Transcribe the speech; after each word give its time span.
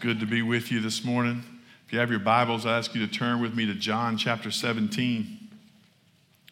good 0.00 0.20
to 0.20 0.26
be 0.26 0.42
with 0.42 0.70
you 0.70 0.80
this 0.80 1.04
morning. 1.04 1.42
If 1.86 1.92
you 1.92 1.98
have 2.00 2.10
your 2.10 2.20
Bibles, 2.20 2.66
I 2.66 2.76
ask 2.76 2.94
you 2.94 3.06
to 3.06 3.10
turn 3.10 3.40
with 3.40 3.54
me 3.54 3.64
to 3.66 3.74
John 3.74 4.18
chapter 4.18 4.50
17. 4.50 5.48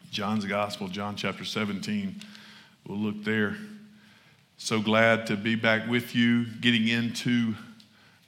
John's 0.09 0.45
Gospel, 0.45 0.87
John 0.87 1.15
chapter 1.15 1.45
17. 1.45 2.21
We'll 2.87 2.97
look 2.97 3.23
there. 3.23 3.55
So 4.57 4.81
glad 4.81 5.27
to 5.27 5.37
be 5.37 5.53
back 5.53 5.87
with 5.87 6.15
you, 6.15 6.45
getting 6.59 6.87
into 6.87 7.53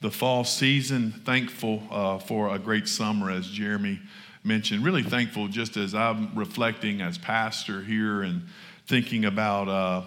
the 0.01 0.11
fall 0.11 0.43
season. 0.43 1.13
Thankful 1.25 1.81
uh, 1.89 2.19
for 2.19 2.53
a 2.53 2.59
great 2.59 2.87
summer, 2.87 3.31
as 3.31 3.47
Jeremy 3.47 3.99
mentioned. 4.43 4.85
Really 4.85 5.03
thankful 5.03 5.47
just 5.47 5.77
as 5.77 5.95
I'm 5.95 6.35
reflecting 6.35 7.01
as 7.01 7.17
pastor 7.17 7.81
here 7.81 8.21
and 8.21 8.43
thinking 8.85 9.25
about. 9.25 9.67
Uh, 9.67 10.01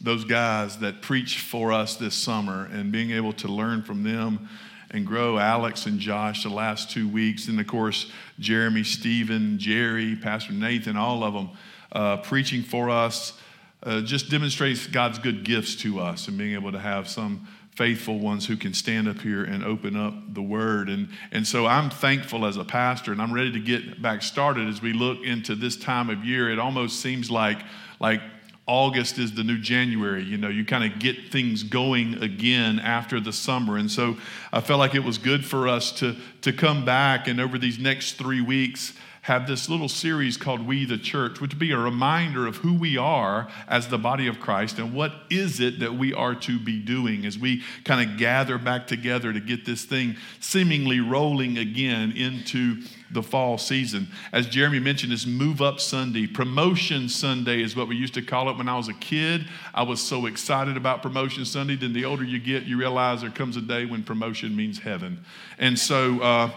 those 0.00 0.24
guys 0.24 0.78
that 0.78 1.02
preached 1.02 1.40
for 1.40 1.72
us 1.72 1.96
this 1.96 2.14
summer 2.14 2.68
and 2.72 2.90
being 2.90 3.10
able 3.10 3.32
to 3.34 3.48
learn 3.48 3.82
from 3.82 4.02
them 4.02 4.48
and 4.90 5.06
grow 5.06 5.38
Alex 5.38 5.86
and 5.86 6.00
Josh 6.00 6.42
the 6.42 6.48
last 6.48 6.90
two 6.90 7.08
weeks. 7.08 7.48
And 7.48 7.60
of 7.60 7.66
course, 7.66 8.10
Jeremy, 8.38 8.82
Stephen, 8.82 9.58
Jerry, 9.58 10.16
Pastor 10.16 10.52
Nathan, 10.52 10.96
all 10.96 11.22
of 11.22 11.34
them 11.34 11.50
uh, 11.92 12.16
preaching 12.18 12.62
for 12.62 12.90
us 12.90 13.38
uh, 13.82 14.00
just 14.00 14.30
demonstrates 14.30 14.86
God's 14.86 15.18
good 15.18 15.44
gifts 15.44 15.76
to 15.76 16.00
us 16.00 16.28
and 16.28 16.36
being 16.36 16.54
able 16.54 16.72
to 16.72 16.78
have 16.78 17.08
some 17.08 17.46
faithful 17.76 18.18
ones 18.18 18.46
who 18.46 18.56
can 18.56 18.74
stand 18.74 19.08
up 19.08 19.18
here 19.20 19.44
and 19.44 19.64
open 19.64 19.96
up 19.96 20.34
the 20.34 20.42
word. 20.42 20.88
And, 20.88 21.08
and 21.32 21.46
so 21.46 21.66
I'm 21.66 21.88
thankful 21.88 22.44
as 22.44 22.56
a 22.56 22.64
pastor 22.64 23.12
and 23.12 23.22
I'm 23.22 23.32
ready 23.32 23.52
to 23.52 23.60
get 23.60 24.02
back 24.02 24.22
started 24.22 24.68
as 24.68 24.82
we 24.82 24.92
look 24.92 25.22
into 25.24 25.54
this 25.54 25.76
time 25.76 26.10
of 26.10 26.24
year. 26.24 26.50
It 26.50 26.58
almost 26.58 27.00
seems 27.00 27.30
like, 27.30 27.58
like 27.98 28.20
August 28.70 29.18
is 29.18 29.32
the 29.32 29.42
new 29.42 29.58
January. 29.58 30.22
You 30.22 30.36
know, 30.36 30.48
you 30.48 30.64
kind 30.64 30.84
of 30.84 31.00
get 31.00 31.32
things 31.32 31.64
going 31.64 32.22
again 32.22 32.78
after 32.78 33.18
the 33.18 33.32
summer. 33.32 33.76
And 33.76 33.90
so 33.90 34.16
I 34.52 34.60
felt 34.60 34.78
like 34.78 34.94
it 34.94 35.02
was 35.02 35.18
good 35.18 35.44
for 35.44 35.66
us 35.66 35.90
to, 35.98 36.14
to 36.42 36.52
come 36.52 36.84
back 36.84 37.26
and 37.26 37.40
over 37.40 37.58
these 37.58 37.80
next 37.80 38.12
three 38.12 38.40
weeks 38.40 38.94
have 39.22 39.46
this 39.46 39.68
little 39.68 39.88
series 39.88 40.36
called 40.36 40.66
We 40.66 40.84
the 40.84 40.96
Church, 40.96 41.40
which 41.40 41.52
would 41.52 41.58
be 41.58 41.72
a 41.72 41.78
reminder 41.78 42.46
of 42.46 42.56
who 42.56 42.74
we 42.74 42.96
are 42.96 43.50
as 43.68 43.88
the 43.88 43.98
body 43.98 44.26
of 44.26 44.40
Christ 44.40 44.78
and 44.78 44.94
what 44.94 45.12
is 45.28 45.60
it 45.60 45.80
that 45.80 45.94
we 45.94 46.14
are 46.14 46.34
to 46.36 46.58
be 46.58 46.80
doing 46.80 47.26
as 47.26 47.38
we 47.38 47.62
kind 47.84 48.08
of 48.08 48.16
gather 48.16 48.56
back 48.56 48.86
together 48.86 49.32
to 49.32 49.40
get 49.40 49.66
this 49.66 49.84
thing 49.84 50.16
seemingly 50.40 51.00
rolling 51.00 51.58
again 51.58 52.12
into 52.12 52.82
the 53.12 53.22
fall 53.22 53.58
season. 53.58 54.08
As 54.32 54.46
Jeremy 54.46 54.78
mentioned, 54.78 55.12
it's 55.12 55.26
Move 55.26 55.60
Up 55.60 55.80
Sunday. 55.80 56.26
Promotion 56.26 57.08
Sunday 57.08 57.60
is 57.62 57.74
what 57.74 57.88
we 57.88 57.96
used 57.96 58.14
to 58.14 58.22
call 58.22 58.48
it 58.50 58.56
when 58.56 58.68
I 58.68 58.76
was 58.76 58.88
a 58.88 58.94
kid. 58.94 59.46
I 59.74 59.82
was 59.82 60.00
so 60.00 60.26
excited 60.26 60.76
about 60.76 61.02
Promotion 61.02 61.44
Sunday. 61.44 61.76
Then 61.76 61.92
the 61.92 62.04
older 62.04 62.24
you 62.24 62.38
get, 62.38 62.64
you 62.64 62.78
realize 62.78 63.22
there 63.22 63.30
comes 63.30 63.56
a 63.56 63.60
day 63.60 63.84
when 63.84 64.04
promotion 64.04 64.54
means 64.54 64.78
heaven. 64.78 65.24
And 65.58 65.78
so, 65.78 66.20
uh, 66.20 66.50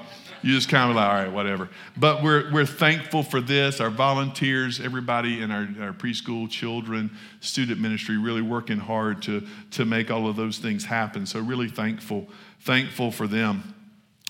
you 0.43 0.53
just 0.53 0.67
kind 0.67 0.89
of 0.89 0.95
like, 0.97 1.07
all 1.07 1.13
right, 1.13 1.31
whatever. 1.31 1.69
But 1.95 2.21
we're, 2.21 2.51
we're 2.51 2.65
thankful 2.65 3.23
for 3.23 3.39
this. 3.39 3.79
Our 3.79 3.89
volunteers, 3.89 4.81
everybody 4.81 5.41
in 5.41 5.51
our, 5.51 5.67
our 5.81 5.93
preschool 5.93 6.49
children, 6.49 7.09
student 7.39 7.79
ministry, 7.79 8.17
really 8.17 8.41
working 8.41 8.77
hard 8.77 9.21
to, 9.23 9.47
to 9.71 9.85
make 9.85 10.11
all 10.11 10.27
of 10.27 10.35
those 10.35 10.57
things 10.57 10.83
happen. 10.83 11.25
So, 11.25 11.39
really 11.39 11.69
thankful, 11.69 12.27
thankful 12.59 13.09
for 13.09 13.25
them. 13.25 13.73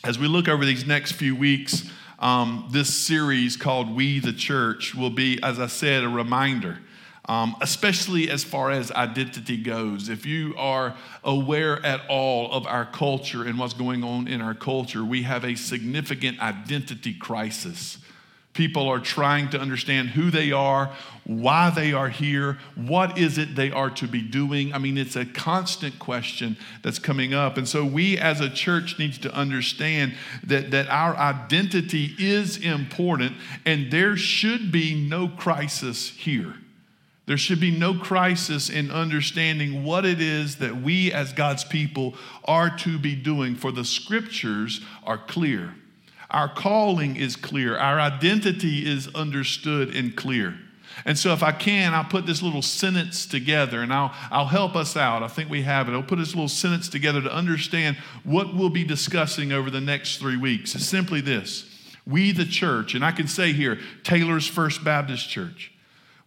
As 0.03 0.19
we 0.19 0.27
look 0.27 0.47
over 0.47 0.63
these 0.63 0.85
next 0.85 1.13
few 1.13 1.35
weeks, 1.35 1.89
um, 2.19 2.67
this 2.71 2.95
series 2.95 3.57
called 3.57 3.93
We 3.93 4.19
the 4.19 4.33
Church 4.33 4.93
will 4.93 5.09
be, 5.09 5.41
as 5.41 5.59
I 5.59 5.67
said, 5.67 6.03
a 6.03 6.09
reminder 6.09 6.77
um, 7.25 7.55
especially 7.61 8.29
as 8.29 8.43
far 8.43 8.71
as 8.71 8.91
identity 8.91 9.57
goes. 9.57 10.09
If 10.09 10.25
you 10.25 10.53
are 10.57 10.95
aware 11.23 11.83
at 11.85 12.01
all 12.09 12.51
of 12.51 12.67
our 12.67 12.85
culture 12.85 13.43
and 13.43 13.57
what's 13.57 13.73
going 13.73 14.03
on 14.03 14.27
in 14.27 14.41
our 14.41 14.53
culture, 14.53 15.05
we 15.05 15.23
have 15.23 15.45
a 15.45 15.55
significant 15.55 16.39
identity 16.41 17.13
crisis. 17.13 17.97
People 18.53 18.87
are 18.87 18.99
trying 18.99 19.49
to 19.49 19.59
understand 19.59 20.09
who 20.09 20.29
they 20.29 20.51
are, 20.51 20.93
why 21.23 21.71
they 21.71 21.91
are 21.91 22.09
here, 22.09 22.59
what 22.75 23.17
is 23.17 23.39
it 23.39 23.55
they 23.55 23.71
are 23.71 23.89
to 23.89 24.07
be 24.07 24.21
doing. 24.21 24.73
I 24.73 24.77
mean, 24.77 24.95
it's 24.95 25.15
a 25.15 25.25
constant 25.25 25.97
question 25.97 26.57
that's 26.83 26.99
coming 26.99 27.33
up. 27.33 27.57
And 27.57 27.67
so 27.67 27.83
we 27.83 28.15
as 28.19 28.41
a 28.41 28.49
church 28.51 28.99
need 28.99 29.13
to 29.23 29.33
understand 29.33 30.13
that, 30.43 30.69
that 30.69 30.87
our 30.89 31.15
identity 31.15 32.13
is 32.19 32.57
important 32.57 33.37
and 33.65 33.91
there 33.91 34.15
should 34.15 34.71
be 34.71 34.93
no 34.93 35.29
crisis 35.29 36.09
here. 36.09 36.53
There 37.25 37.37
should 37.37 37.61
be 37.61 37.71
no 37.71 37.93
crisis 37.93 38.69
in 38.69 38.91
understanding 38.91 39.83
what 39.83 40.05
it 40.05 40.19
is 40.19 40.57
that 40.57 40.81
we 40.81 41.11
as 41.11 41.31
God's 41.31 41.63
people 41.63 42.15
are 42.43 42.75
to 42.79 42.99
be 42.99 43.15
doing, 43.15 43.55
for 43.55 43.71
the 43.71 43.85
scriptures 43.85 44.81
are 45.05 45.17
clear. 45.17 45.75
Our 46.29 46.53
calling 46.53 47.15
is 47.15 47.35
clear, 47.35 47.77
our 47.77 47.99
identity 47.99 48.89
is 48.89 49.07
understood 49.15 49.95
and 49.95 50.15
clear. 50.15 50.57
And 51.05 51.17
so, 51.17 51.33
if 51.33 51.41
I 51.41 51.51
can, 51.51 51.93
I'll 51.93 52.03
put 52.03 52.25
this 52.25 52.43
little 52.43 52.61
sentence 52.61 53.25
together 53.25 53.81
and 53.81 53.91
I'll, 53.91 54.13
I'll 54.29 54.45
help 54.45 54.75
us 54.75 54.95
out. 54.95 55.23
I 55.23 55.27
think 55.27 55.49
we 55.49 55.63
have 55.63 55.89
it. 55.89 55.93
I'll 55.93 56.03
put 56.03 56.19
this 56.19 56.35
little 56.35 56.47
sentence 56.47 56.87
together 56.87 57.21
to 57.21 57.33
understand 57.33 57.97
what 58.23 58.53
we'll 58.55 58.69
be 58.69 58.83
discussing 58.83 59.51
over 59.51 59.71
the 59.71 59.81
next 59.81 60.17
three 60.17 60.37
weeks. 60.37 60.75
It's 60.75 60.85
simply 60.85 61.21
this 61.21 61.65
We, 62.05 62.31
the 62.31 62.45
church, 62.45 62.93
and 62.93 63.03
I 63.03 63.11
can 63.11 63.27
say 63.27 63.53
here, 63.53 63.79
Taylors 64.03 64.47
First 64.47 64.83
Baptist 64.83 65.29
Church, 65.29 65.72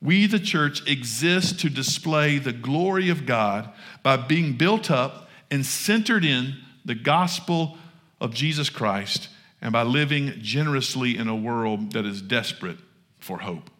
we, 0.02 0.26
the 0.26 0.38
church, 0.38 0.86
exist 0.88 1.60
to 1.60 1.70
display 1.70 2.38
the 2.38 2.52
glory 2.52 3.08
of 3.08 3.26
God 3.26 3.72
by 4.02 4.16
being 4.16 4.56
built 4.56 4.90
up 4.90 5.28
and 5.50 5.64
centered 5.64 6.24
in 6.24 6.56
the 6.84 6.94
gospel 6.94 7.78
of 8.20 8.34
Jesus 8.34 8.70
Christ 8.70 9.28
and 9.60 9.72
by 9.72 9.82
living 9.82 10.34
generously 10.40 11.16
in 11.16 11.28
a 11.28 11.36
world 11.36 11.92
that 11.92 12.04
is 12.04 12.20
desperate 12.22 12.78
for 13.18 13.38
hope. 13.38 13.70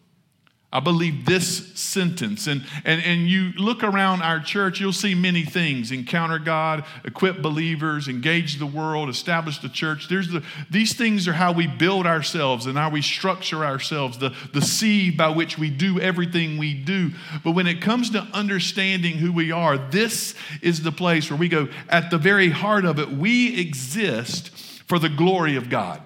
I 0.71 0.81
believe 0.81 1.25
this 1.25 1.73
sentence. 1.79 2.45
And, 2.45 2.65
and, 2.83 3.01
and 3.01 3.29
you 3.29 3.53
look 3.53 3.83
around 3.83 4.21
our 4.21 4.41
church, 4.41 4.81
you'll 4.81 4.91
see 4.91 5.15
many 5.15 5.43
things 5.43 5.93
encounter 5.93 6.39
God, 6.39 6.83
equip 7.05 7.41
believers, 7.41 8.09
engage 8.09 8.59
the 8.59 8.65
world, 8.65 9.07
establish 9.07 9.59
the 9.59 9.69
church. 9.69 10.09
There's 10.09 10.27
the, 10.27 10.43
these 10.69 10.93
things 10.93 11.25
are 11.25 11.33
how 11.33 11.53
we 11.53 11.67
build 11.67 12.05
ourselves 12.05 12.65
and 12.65 12.77
how 12.77 12.89
we 12.89 13.01
structure 13.01 13.63
ourselves, 13.63 14.17
the, 14.17 14.35
the 14.53 14.61
seed 14.61 15.15
by 15.15 15.29
which 15.29 15.57
we 15.57 15.69
do 15.69 16.01
everything 16.01 16.57
we 16.57 16.73
do. 16.73 17.11
But 17.45 17.51
when 17.51 17.67
it 17.67 17.81
comes 17.81 18.09
to 18.09 18.27
understanding 18.33 19.19
who 19.19 19.31
we 19.31 19.53
are, 19.53 19.77
this 19.77 20.35
is 20.61 20.83
the 20.83 20.91
place 20.91 21.29
where 21.29 21.39
we 21.39 21.47
go, 21.47 21.69
at 21.87 22.11
the 22.11 22.17
very 22.17 22.49
heart 22.49 22.83
of 22.83 22.99
it, 22.99 23.09
we 23.09 23.57
exist 23.57 24.49
for 24.85 24.99
the 24.99 25.09
glory 25.09 25.55
of 25.55 25.69
God. 25.69 26.01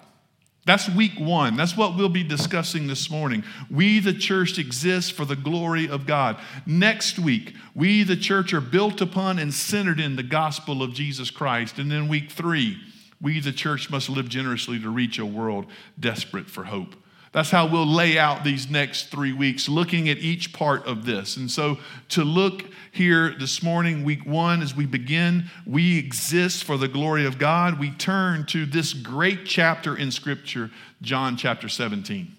That's 0.63 0.87
week 0.87 1.19
one. 1.19 1.55
That's 1.55 1.75
what 1.75 1.95
we'll 1.95 2.07
be 2.07 2.23
discussing 2.23 2.85
this 2.85 3.09
morning. 3.09 3.43
We, 3.71 3.99
the 3.99 4.13
church, 4.13 4.59
exist 4.59 5.13
for 5.13 5.25
the 5.25 5.35
glory 5.35 5.89
of 5.89 6.05
God. 6.05 6.37
Next 6.67 7.17
week, 7.17 7.55
we, 7.73 8.03
the 8.03 8.15
church, 8.15 8.53
are 8.53 8.61
built 8.61 9.01
upon 9.01 9.39
and 9.39 9.51
centered 9.51 9.99
in 9.99 10.17
the 10.17 10.23
gospel 10.23 10.83
of 10.83 10.93
Jesus 10.93 11.31
Christ. 11.31 11.79
And 11.79 11.91
then 11.91 12.07
week 12.07 12.29
three, 12.29 12.77
we, 13.19 13.39
the 13.39 13.51
church, 13.51 13.89
must 13.89 14.07
live 14.07 14.29
generously 14.29 14.79
to 14.79 14.89
reach 14.89 15.17
a 15.17 15.25
world 15.25 15.65
desperate 15.99 16.47
for 16.47 16.65
hope. 16.65 16.95
That's 17.31 17.49
how 17.49 17.65
we'll 17.65 17.87
lay 17.87 18.17
out 18.17 18.43
these 18.43 18.69
next 18.69 19.09
three 19.09 19.31
weeks, 19.31 19.69
looking 19.69 20.09
at 20.09 20.17
each 20.17 20.51
part 20.51 20.85
of 20.85 21.05
this. 21.05 21.37
And 21.37 21.49
so, 21.49 21.77
to 22.09 22.25
look 22.25 22.65
here 22.91 23.33
this 23.39 23.63
morning, 23.63 24.03
week 24.03 24.25
one, 24.25 24.61
as 24.61 24.75
we 24.75 24.85
begin, 24.85 25.45
we 25.65 25.97
exist 25.97 26.65
for 26.65 26.77
the 26.77 26.89
glory 26.89 27.25
of 27.25 27.39
God. 27.39 27.79
We 27.79 27.91
turn 27.91 28.45
to 28.47 28.65
this 28.65 28.91
great 28.91 29.45
chapter 29.45 29.95
in 29.95 30.11
Scripture, 30.11 30.71
John 31.01 31.37
chapter 31.37 31.69
17. 31.69 32.35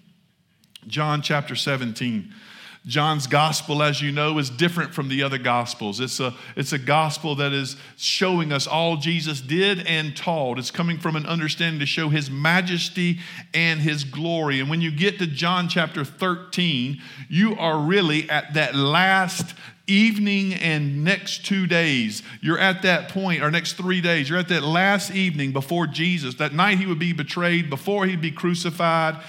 John 0.85 1.23
chapter 1.23 1.55
17. 1.55 2.31
John's 2.85 3.27
gospel, 3.27 3.81
as 3.81 4.01
you 4.01 4.11
know, 4.11 4.37
is 4.39 4.49
different 4.49 4.93
from 4.93 5.07
the 5.07 5.23
other 5.23 5.37
gospels. 5.37 6.01
It's 6.01 6.19
a, 6.19 6.33
it's 6.57 6.73
a 6.73 6.77
gospel 6.77 7.35
that 7.35 7.53
is 7.53 7.77
showing 7.95 8.51
us 8.51 8.67
all 8.67 8.97
Jesus 8.97 9.39
did 9.39 9.87
and 9.87 10.17
taught. 10.17 10.59
It's 10.59 10.71
coming 10.71 10.99
from 10.99 11.15
an 11.15 11.25
understanding 11.25 11.79
to 11.79 11.85
show 11.85 12.09
his 12.09 12.29
majesty 12.29 13.19
and 13.53 13.79
his 13.79 14.03
glory. 14.03 14.59
And 14.59 14.69
when 14.69 14.81
you 14.81 14.91
get 14.91 15.17
to 15.19 15.27
John 15.27 15.69
chapter 15.69 16.03
13, 16.03 17.01
you 17.29 17.55
are 17.55 17.77
really 17.77 18.29
at 18.29 18.53
that 18.55 18.75
last 18.75 19.55
evening 19.87 20.53
and 20.53 21.03
next 21.03 21.45
two 21.45 21.67
days. 21.67 22.21
You're 22.41 22.59
at 22.59 22.81
that 22.81 23.09
point, 23.09 23.43
or 23.43 23.51
next 23.51 23.73
three 23.73 24.01
days, 24.01 24.29
you're 24.29 24.39
at 24.39 24.47
that 24.49 24.63
last 24.63 25.11
evening 25.11 25.51
before 25.51 25.87
Jesus, 25.87 26.35
that 26.35 26.53
night 26.53 26.79
he 26.79 26.85
would 26.85 26.99
be 26.99 27.13
betrayed, 27.13 27.69
before 27.69 28.05
he'd 28.05 28.21
be 28.21 28.31
crucified 28.31 29.21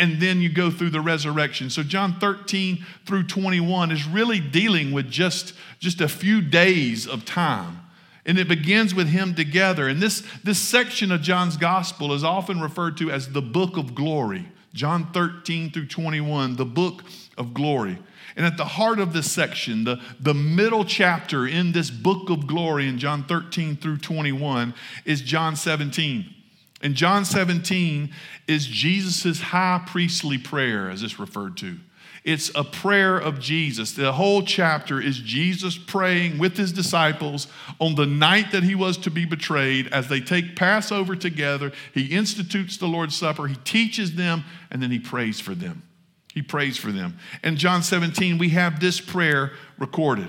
and 0.00 0.18
then 0.18 0.40
you 0.40 0.48
go 0.48 0.70
through 0.70 0.90
the 0.90 1.00
resurrection. 1.00 1.68
So 1.68 1.82
John 1.82 2.18
13 2.18 2.84
through 3.04 3.24
21 3.24 3.92
is 3.92 4.06
really 4.06 4.40
dealing 4.40 4.92
with 4.92 5.10
just, 5.10 5.52
just 5.78 6.00
a 6.00 6.08
few 6.08 6.40
days 6.40 7.06
of 7.06 7.26
time. 7.26 7.80
And 8.24 8.38
it 8.38 8.48
begins 8.48 8.94
with 8.94 9.08
him 9.08 9.34
together. 9.34 9.88
And 9.88 10.00
this, 10.00 10.22
this 10.42 10.58
section 10.58 11.12
of 11.12 11.20
John's 11.20 11.58
gospel 11.58 12.14
is 12.14 12.24
often 12.24 12.60
referred 12.62 12.96
to 12.98 13.10
as 13.10 13.32
the 13.32 13.42
book 13.42 13.76
of 13.76 13.94
glory. 13.94 14.48
John 14.72 15.12
13 15.12 15.70
through 15.70 15.86
21, 15.86 16.56
the 16.56 16.64
book 16.64 17.02
of 17.36 17.52
glory. 17.52 17.98
And 18.36 18.46
at 18.46 18.56
the 18.56 18.64
heart 18.64 19.00
of 19.00 19.12
this 19.12 19.30
section, 19.30 19.84
the, 19.84 20.00
the 20.18 20.34
middle 20.34 20.84
chapter 20.84 21.46
in 21.46 21.72
this 21.72 21.90
book 21.90 22.30
of 22.30 22.46
glory 22.46 22.88
in 22.88 22.98
John 22.98 23.24
13 23.24 23.76
through 23.76 23.98
21 23.98 24.72
is 25.04 25.20
John 25.20 25.56
17. 25.56 26.39
And 26.82 26.94
John 26.94 27.24
17 27.24 28.10
is 28.46 28.66
Jesus' 28.66 29.40
high 29.40 29.82
priestly 29.86 30.38
prayer, 30.38 30.90
as 30.90 31.02
it's 31.02 31.18
referred 31.18 31.56
to. 31.58 31.78
It's 32.22 32.50
a 32.54 32.64
prayer 32.64 33.16
of 33.16 33.40
Jesus. 33.40 33.92
The 33.92 34.12
whole 34.12 34.42
chapter 34.42 35.00
is 35.00 35.18
Jesus 35.18 35.78
praying 35.78 36.38
with 36.38 36.56
his 36.56 36.70
disciples 36.70 37.46
on 37.80 37.94
the 37.94 38.04
night 38.04 38.52
that 38.52 38.62
he 38.62 38.74
was 38.74 38.98
to 38.98 39.10
be 39.10 39.24
betrayed 39.24 39.88
as 39.92 40.08
they 40.08 40.20
take 40.20 40.54
Passover 40.54 41.16
together. 41.16 41.72
He 41.94 42.06
institutes 42.06 42.76
the 42.76 42.88
Lord's 42.88 43.16
Supper, 43.16 43.46
he 43.46 43.56
teaches 43.56 44.16
them, 44.16 44.44
and 44.70 44.82
then 44.82 44.90
he 44.90 44.98
prays 44.98 45.40
for 45.40 45.54
them. 45.54 45.82
He 46.34 46.42
prays 46.42 46.76
for 46.76 46.92
them. 46.92 47.18
In 47.42 47.56
John 47.56 47.82
17, 47.82 48.38
we 48.38 48.50
have 48.50 48.80
this 48.80 49.00
prayer 49.00 49.52
recorded. 49.78 50.28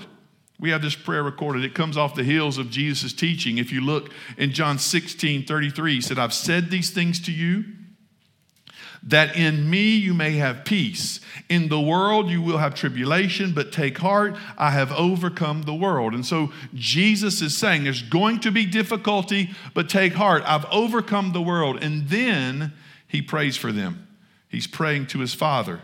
We 0.61 0.69
have 0.69 0.83
this 0.83 0.95
prayer 0.95 1.23
recorded. 1.23 1.65
It 1.65 1.73
comes 1.73 1.97
off 1.97 2.15
the 2.15 2.23
heels 2.23 2.57
of 2.59 2.69
Jesus' 2.69 3.11
teaching. 3.11 3.57
If 3.57 3.71
you 3.71 3.81
look 3.81 4.11
in 4.37 4.53
John 4.53 4.77
16 4.77 5.45
33, 5.45 5.95
he 5.95 6.01
said, 6.01 6.19
I've 6.19 6.33
said 6.33 6.69
these 6.69 6.91
things 6.91 7.19
to 7.21 7.31
you 7.31 7.65
that 9.03 9.35
in 9.35 9.67
me 9.67 9.95
you 9.95 10.13
may 10.13 10.33
have 10.33 10.63
peace. 10.63 11.19
In 11.49 11.69
the 11.69 11.81
world 11.81 12.29
you 12.29 12.41
will 12.41 12.59
have 12.59 12.75
tribulation, 12.75 13.53
but 13.53 13.71
take 13.71 13.97
heart, 13.97 14.37
I 14.57 14.69
have 14.69 14.91
overcome 14.91 15.63
the 15.63 15.73
world. 15.73 16.13
And 16.13 16.25
so 16.25 16.51
Jesus 16.75 17.41
is 17.41 17.57
saying 17.57 17.83
there's 17.83 18.03
going 18.03 18.39
to 18.41 18.51
be 18.51 18.67
difficulty, 18.67 19.49
but 19.73 19.89
take 19.89 20.13
heart, 20.13 20.43
I've 20.45 20.65
overcome 20.65 21.31
the 21.31 21.41
world. 21.41 21.83
And 21.83 22.09
then 22.09 22.73
he 23.07 23.23
prays 23.23 23.57
for 23.57 23.71
them. 23.71 24.07
He's 24.47 24.67
praying 24.67 25.07
to 25.07 25.19
his 25.19 25.33
Father. 25.33 25.81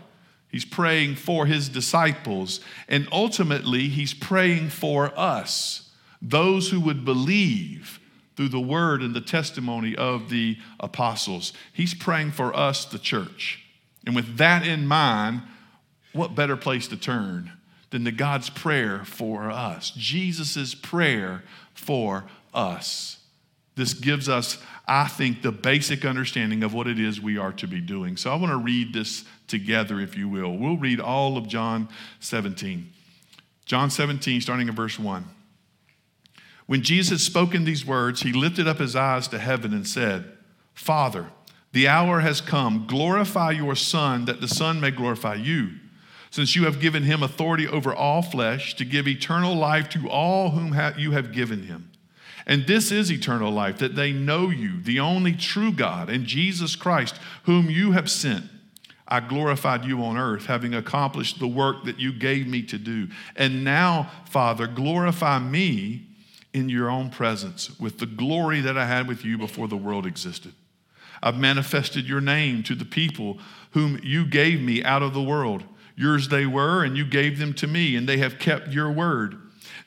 He's 0.50 0.64
praying 0.64 1.16
for 1.16 1.46
his 1.46 1.68
disciples. 1.68 2.60
And 2.88 3.06
ultimately, 3.12 3.88
he's 3.88 4.14
praying 4.14 4.70
for 4.70 5.12
us, 5.18 5.90
those 6.22 6.70
who 6.70 6.80
would 6.80 7.04
believe 7.04 8.00
through 8.36 8.48
the 8.48 8.60
word 8.60 9.02
and 9.02 9.14
the 9.14 9.20
testimony 9.20 9.96
of 9.96 10.30
the 10.30 10.56
apostles. 10.80 11.52
He's 11.72 11.92
praying 11.92 12.32
for 12.32 12.54
us, 12.56 12.84
the 12.84 12.98
church. 12.98 13.64
And 14.06 14.14
with 14.14 14.36
that 14.36 14.66
in 14.66 14.86
mind, 14.86 15.42
what 16.12 16.34
better 16.34 16.56
place 16.56 16.88
to 16.88 16.96
turn 16.96 17.52
than 17.90 18.04
to 18.04 18.12
God's 18.12 18.48
prayer 18.48 19.04
for 19.04 19.50
us? 19.50 19.90
Jesus' 19.90 20.74
prayer 20.74 21.42
for 21.74 22.24
us. 22.54 23.18
This 23.74 23.92
gives 23.92 24.28
us, 24.28 24.58
I 24.88 25.06
think, 25.06 25.42
the 25.42 25.52
basic 25.52 26.06
understanding 26.06 26.64
of 26.64 26.72
what 26.72 26.86
it 26.86 26.98
is 26.98 27.20
we 27.20 27.36
are 27.36 27.52
to 27.52 27.66
be 27.66 27.80
doing. 27.80 28.16
So 28.16 28.32
I 28.32 28.36
want 28.36 28.52
to 28.52 28.58
read 28.58 28.94
this 28.94 29.24
together, 29.46 30.00
if 30.00 30.16
you 30.16 30.28
will. 30.28 30.56
We'll 30.56 30.78
read 30.78 30.98
all 30.98 31.36
of 31.36 31.46
John 31.46 31.88
17. 32.20 32.90
John 33.66 33.90
17, 33.90 34.40
starting 34.40 34.66
in 34.68 34.74
verse 34.74 34.98
1. 34.98 35.26
When 36.66 36.82
Jesus 36.82 37.10
had 37.10 37.20
spoken 37.20 37.64
these 37.64 37.84
words, 37.84 38.22
he 38.22 38.32
lifted 38.32 38.66
up 38.66 38.78
his 38.78 38.96
eyes 38.96 39.28
to 39.28 39.38
heaven 39.38 39.74
and 39.74 39.86
said, 39.86 40.32
Father, 40.72 41.26
the 41.72 41.86
hour 41.86 42.20
has 42.20 42.40
come. 42.40 42.86
Glorify 42.86 43.50
your 43.50 43.74
Son, 43.74 44.24
that 44.24 44.40
the 44.40 44.48
Son 44.48 44.80
may 44.80 44.90
glorify 44.90 45.34
you, 45.34 45.72
since 46.30 46.56
you 46.56 46.64
have 46.64 46.80
given 46.80 47.02
him 47.02 47.22
authority 47.22 47.66
over 47.66 47.94
all 47.94 48.22
flesh 48.22 48.74
to 48.76 48.84
give 48.86 49.06
eternal 49.06 49.54
life 49.54 49.88
to 49.90 50.08
all 50.08 50.50
whom 50.50 50.74
you 50.98 51.10
have 51.12 51.32
given 51.32 51.64
him. 51.64 51.87
And 52.48 52.66
this 52.66 52.90
is 52.90 53.12
eternal 53.12 53.52
life, 53.52 53.78
that 53.78 53.94
they 53.94 54.10
know 54.10 54.48
you, 54.48 54.80
the 54.80 54.98
only 54.98 55.34
true 55.34 55.70
God, 55.70 56.08
and 56.08 56.24
Jesus 56.24 56.74
Christ, 56.74 57.20
whom 57.44 57.68
you 57.68 57.92
have 57.92 58.10
sent. 58.10 58.46
I 59.06 59.20
glorified 59.20 59.84
you 59.84 60.02
on 60.02 60.16
earth, 60.16 60.46
having 60.46 60.74
accomplished 60.74 61.38
the 61.38 61.46
work 61.46 61.84
that 61.84 61.98
you 61.98 62.12
gave 62.12 62.46
me 62.46 62.62
to 62.62 62.78
do. 62.78 63.08
And 63.36 63.64
now, 63.64 64.10
Father, 64.28 64.66
glorify 64.66 65.38
me 65.38 66.06
in 66.54 66.70
your 66.70 66.90
own 66.90 67.10
presence 67.10 67.78
with 67.78 67.98
the 67.98 68.06
glory 68.06 68.60
that 68.62 68.78
I 68.78 68.86
had 68.86 69.06
with 69.06 69.24
you 69.24 69.36
before 69.36 69.68
the 69.68 69.76
world 69.76 70.06
existed. 70.06 70.54
I've 71.22 71.38
manifested 71.38 72.08
your 72.08 72.20
name 72.20 72.62
to 72.64 72.74
the 72.74 72.84
people 72.84 73.38
whom 73.72 74.00
you 74.02 74.24
gave 74.24 74.60
me 74.60 74.82
out 74.82 75.02
of 75.02 75.12
the 75.12 75.22
world. 75.22 75.64
Yours 75.96 76.28
they 76.28 76.46
were, 76.46 76.84
and 76.84 76.96
you 76.96 77.04
gave 77.04 77.38
them 77.38 77.52
to 77.54 77.66
me, 77.66 77.96
and 77.96 78.08
they 78.08 78.18
have 78.18 78.38
kept 78.38 78.68
your 78.68 78.90
word. 78.90 79.36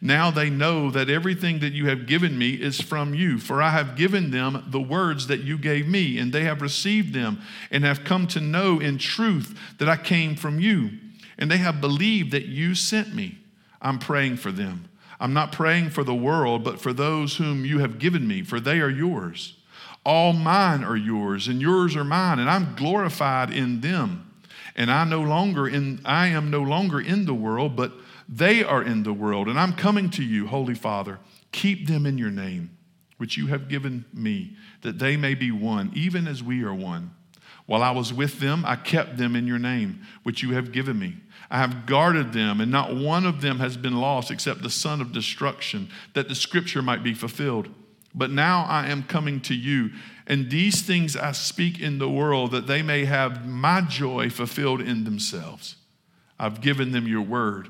Now 0.04 0.32
they 0.32 0.50
know 0.50 0.90
that 0.90 1.12
everything 1.12 1.60
that 1.60 1.74
you 1.74 1.88
have 1.88 2.08
given 2.08 2.36
me 2.36 2.54
is 2.54 2.82
from 2.82 3.14
you, 3.14 3.38
for 3.38 3.62
I 3.62 3.70
have 3.70 3.96
given 3.96 4.32
them 4.32 4.66
the 4.68 4.82
words 4.82 5.28
that 5.28 5.42
you 5.42 5.60
gave 5.60 5.88
me, 5.88 6.18
and 6.18 6.34
they 6.34 6.44
have 6.44 6.62
received 6.62 7.14
them, 7.14 7.40
and 7.70 7.84
have 7.84 8.04
come 8.04 8.26
to 8.28 8.40
know 8.40 8.80
in 8.80 8.98
truth 8.98 9.56
that 9.78 9.88
I 9.88 9.98
came 9.98 10.36
from 10.36 10.60
you, 10.60 10.90
and 11.38 11.52
they 11.52 11.58
have 11.58 11.80
believed 11.80 12.32
that 12.32 12.46
you 12.46 12.74
sent 12.74 13.14
me. 13.14 13.38
I'm 13.80 14.00
praying 14.00 14.38
for 14.38 14.52
them. 14.52 14.90
I'm 15.20 15.34
not 15.34 15.52
praying 15.52 15.92
for 15.92 16.04
the 16.04 16.16
world, 16.16 16.64
but 16.64 16.82
for 16.82 16.94
those 16.94 17.38
whom 17.38 17.64
you 17.64 17.78
have 17.78 18.00
given 18.00 18.28
me, 18.28 18.42
for 18.42 18.60
they 18.60 18.80
are 18.80 18.90
yours. 18.90 19.56
All 20.04 20.34
mine 20.34 20.84
are 20.84 20.98
yours, 20.98 21.48
and 21.48 21.62
yours 21.62 21.96
are 21.96 22.04
mine, 22.04 22.40
and 22.40 22.50
I'm 22.50 22.74
glorified 22.76 23.52
in 23.52 23.82
them. 23.82 24.28
And 24.76 24.90
I 24.90 25.04
no 25.04 25.22
longer 25.22 25.68
in 25.68 26.02
I 26.06 26.28
am 26.28 26.50
no 26.50 26.64
longer 26.64 27.00
in 27.00 27.26
the 27.26 27.36
world, 27.36 27.76
but 27.76 27.92
they 28.32 28.64
are 28.64 28.82
in 28.82 29.04
the 29.04 29.14
world, 29.14 29.50
and 29.50 29.60
I'm 29.60 29.74
coming 29.74 30.10
to 30.12 30.24
you, 30.24 30.48
Holy 30.48 30.74
Father. 30.74 31.20
Keep 31.52 31.88
them 31.88 32.06
in 32.06 32.18
your 32.18 32.32
name, 32.32 32.78
which 33.18 33.36
you 33.36 33.48
have 33.48 33.68
given 33.68 34.06
me, 34.14 34.56
that 34.82 35.00
they 35.00 35.18
may 35.18 35.36
be 35.36 35.52
one, 35.52 35.92
even 35.94 36.28
as 36.28 36.42
we 36.42 36.64
are 36.64 36.74
one. 36.74 37.12
While 37.66 37.84
I 37.84 37.92
was 37.92 38.14
with 38.14 38.40
them, 38.40 38.64
I 38.66 38.78
kept 38.78 39.18
them 39.18 39.36
in 39.36 39.48
your 39.48 39.60
name, 39.60 40.02
which 40.24 40.42
you 40.42 40.52
have 40.52 40.72
given 40.72 40.98
me. 40.98 41.18
I 41.50 41.58
have 41.58 41.86
guarded 41.86 42.32
them, 42.32 42.62
and 42.62 42.72
not 42.72 42.96
one 42.96 43.26
of 43.26 43.42
them 43.42 43.60
has 43.60 43.76
been 43.76 43.98
lost 43.98 44.32
except 44.32 44.62
the 44.62 44.70
son 44.70 45.02
of 45.02 45.12
destruction, 45.12 45.90
that 46.14 46.30
the 46.30 46.36
scripture 46.36 46.82
might 46.82 47.04
be 47.04 47.14
fulfilled. 47.14 47.70
But 48.16 48.32
now 48.32 48.64
I 48.64 48.88
am 48.88 49.04
coming 49.04 49.42
to 49.42 49.54
you, 49.54 49.92
and 50.26 50.50
these 50.50 50.82
things 50.82 51.18
I 51.18 51.34
speak 51.34 51.80
in 51.80 52.00
the 52.00 52.10
world, 52.10 52.52
that 52.52 52.68
they 52.68 52.82
may 52.82 53.06
have 53.06 53.46
my 53.46 53.82
joy 53.82 54.30
fulfilled 54.30 54.82
in 54.82 55.04
themselves. 55.04 55.76
I've 56.40 56.62
given 56.62 56.92
them 56.92 57.08
your 57.08 57.22
word, 57.22 57.70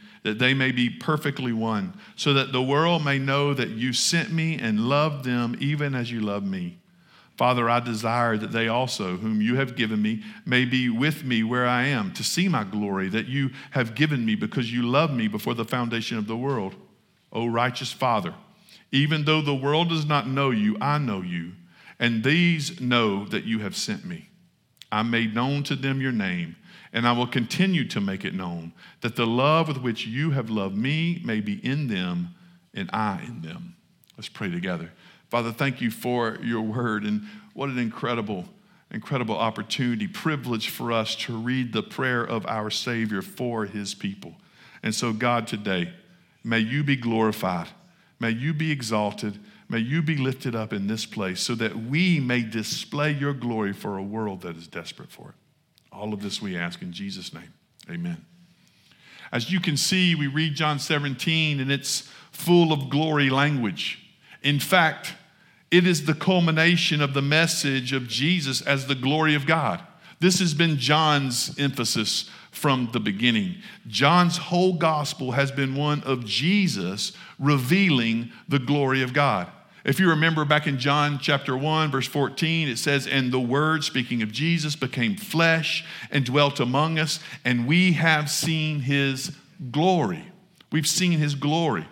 that 0.23 0.39
they 0.39 0.53
may 0.53 0.71
be 0.71 0.89
perfectly 0.89 1.53
one, 1.53 1.93
so 2.15 2.33
that 2.33 2.51
the 2.51 2.61
world 2.61 3.03
may 3.03 3.17
know 3.17 3.53
that 3.53 3.69
you 3.69 3.91
sent 3.93 4.31
me 4.31 4.57
and 4.57 4.87
loved 4.87 5.25
them 5.25 5.55
even 5.59 5.95
as 5.95 6.11
you 6.11 6.21
loved 6.21 6.45
me. 6.45 6.77
Father, 7.37 7.67
I 7.69 7.79
desire 7.79 8.37
that 8.37 8.51
they 8.51 8.67
also, 8.67 9.17
whom 9.17 9.41
you 9.41 9.55
have 9.55 9.75
given 9.75 9.99
me, 9.99 10.21
may 10.45 10.63
be 10.63 10.89
with 10.89 11.23
me 11.23 11.41
where 11.41 11.65
I 11.65 11.87
am, 11.87 12.13
to 12.13 12.23
see 12.23 12.47
my 12.47 12.63
glory 12.63 13.09
that 13.09 13.27
you 13.27 13.49
have 13.71 13.95
given 13.95 14.23
me 14.23 14.35
because 14.35 14.71
you 14.71 14.83
loved 14.83 15.13
me 15.13 15.27
before 15.27 15.55
the 15.55 15.65
foundation 15.65 16.19
of 16.19 16.27
the 16.27 16.37
world. 16.37 16.75
O 17.33 17.47
righteous 17.47 17.91
Father, 17.91 18.35
even 18.91 19.23
though 19.23 19.41
the 19.41 19.55
world 19.55 19.89
does 19.89 20.05
not 20.05 20.27
know 20.27 20.51
you, 20.51 20.77
I 20.79 20.99
know 20.99 21.21
you, 21.21 21.53
and 21.99 22.23
these 22.23 22.79
know 22.79 23.25
that 23.25 23.45
you 23.45 23.59
have 23.59 23.75
sent 23.75 24.05
me. 24.05 24.29
I 24.91 25.01
made 25.01 25.33
known 25.33 25.63
to 25.63 25.75
them 25.75 25.99
your 25.99 26.11
name 26.11 26.57
and 26.93 27.07
I 27.07 27.13
will 27.13 27.27
continue 27.27 27.87
to 27.89 28.01
make 28.01 28.25
it 28.25 28.33
known 28.33 28.73
that 29.01 29.15
the 29.15 29.25
love 29.25 29.67
with 29.67 29.77
which 29.77 30.05
you 30.05 30.31
have 30.31 30.49
loved 30.49 30.77
me 30.77 31.21
may 31.23 31.39
be 31.39 31.65
in 31.65 31.87
them 31.87 32.35
and 32.73 32.89
I 32.91 33.21
in 33.25 33.41
them. 33.41 33.75
Let's 34.17 34.29
pray 34.29 34.51
together. 34.51 34.91
Father, 35.29 35.51
thank 35.51 35.79
you 35.79 35.91
for 35.91 36.37
your 36.43 36.61
word 36.61 37.03
and 37.03 37.23
what 37.53 37.69
an 37.69 37.77
incredible, 37.77 38.45
incredible 38.91 39.37
opportunity, 39.37 40.07
privilege 40.07 40.69
for 40.69 40.91
us 40.91 41.15
to 41.15 41.37
read 41.37 41.71
the 41.71 41.83
prayer 41.83 42.23
of 42.23 42.45
our 42.47 42.69
Savior 42.69 43.21
for 43.21 43.65
his 43.65 43.93
people. 43.93 44.35
And 44.83 44.93
so, 44.93 45.13
God, 45.13 45.47
today, 45.47 45.93
may 46.43 46.59
you 46.59 46.83
be 46.83 46.97
glorified, 46.97 47.69
may 48.19 48.31
you 48.31 48.53
be 48.53 48.71
exalted, 48.71 49.39
may 49.69 49.79
you 49.79 50.01
be 50.01 50.17
lifted 50.17 50.55
up 50.55 50.73
in 50.73 50.87
this 50.87 51.05
place 51.05 51.39
so 51.39 51.55
that 51.55 51.75
we 51.75 52.19
may 52.19 52.41
display 52.41 53.11
your 53.11 53.33
glory 53.33 53.71
for 53.71 53.97
a 53.97 54.03
world 54.03 54.41
that 54.41 54.57
is 54.57 54.67
desperate 54.67 55.11
for 55.11 55.29
it. 55.29 55.35
All 55.91 56.13
of 56.13 56.21
this 56.21 56.41
we 56.41 56.57
ask 56.57 56.81
in 56.81 56.93
Jesus' 56.93 57.33
name. 57.33 57.53
Amen. 57.89 58.25
As 59.31 59.51
you 59.51 59.59
can 59.59 59.77
see, 59.77 60.15
we 60.15 60.27
read 60.27 60.55
John 60.55 60.79
17 60.79 61.59
and 61.59 61.71
it's 61.71 62.09
full 62.31 62.71
of 62.73 62.89
glory 62.89 63.29
language. 63.29 63.99
In 64.43 64.59
fact, 64.59 65.13
it 65.69 65.87
is 65.87 66.05
the 66.05 66.13
culmination 66.13 67.01
of 67.01 67.13
the 67.13 67.21
message 67.21 67.93
of 67.93 68.07
Jesus 68.07 68.61
as 68.61 68.87
the 68.87 68.95
glory 68.95 69.35
of 69.35 69.45
God. 69.45 69.81
This 70.19 70.39
has 70.39 70.53
been 70.53 70.77
John's 70.77 71.57
emphasis 71.57 72.29
from 72.51 72.89
the 72.91 72.99
beginning. 72.99 73.55
John's 73.87 74.37
whole 74.37 74.73
gospel 74.73 75.31
has 75.31 75.51
been 75.51 75.75
one 75.75 76.03
of 76.03 76.25
Jesus 76.25 77.13
revealing 77.39 78.31
the 78.47 78.59
glory 78.59 79.01
of 79.01 79.13
God. 79.13 79.47
If 79.83 79.99
you 79.99 80.09
remember 80.09 80.45
back 80.45 80.67
in 80.67 80.77
John 80.77 81.17
chapter 81.19 81.57
1, 81.57 81.89
verse 81.89 82.07
14, 82.07 82.67
it 82.67 82.77
says, 82.77 83.07
And 83.07 83.31
the 83.31 83.39
Word, 83.39 83.83
speaking 83.83 84.21
of 84.21 84.31
Jesus, 84.31 84.75
became 84.75 85.15
flesh 85.15 85.83
and 86.11 86.23
dwelt 86.23 86.59
among 86.59 86.99
us, 86.99 87.19
and 87.43 87.67
we 87.67 87.93
have 87.93 88.29
seen 88.29 88.81
his 88.81 89.35
glory. 89.71 90.23
We've 90.71 90.87
seen 90.87 91.13
his 91.13 91.33
glory. 91.33 91.87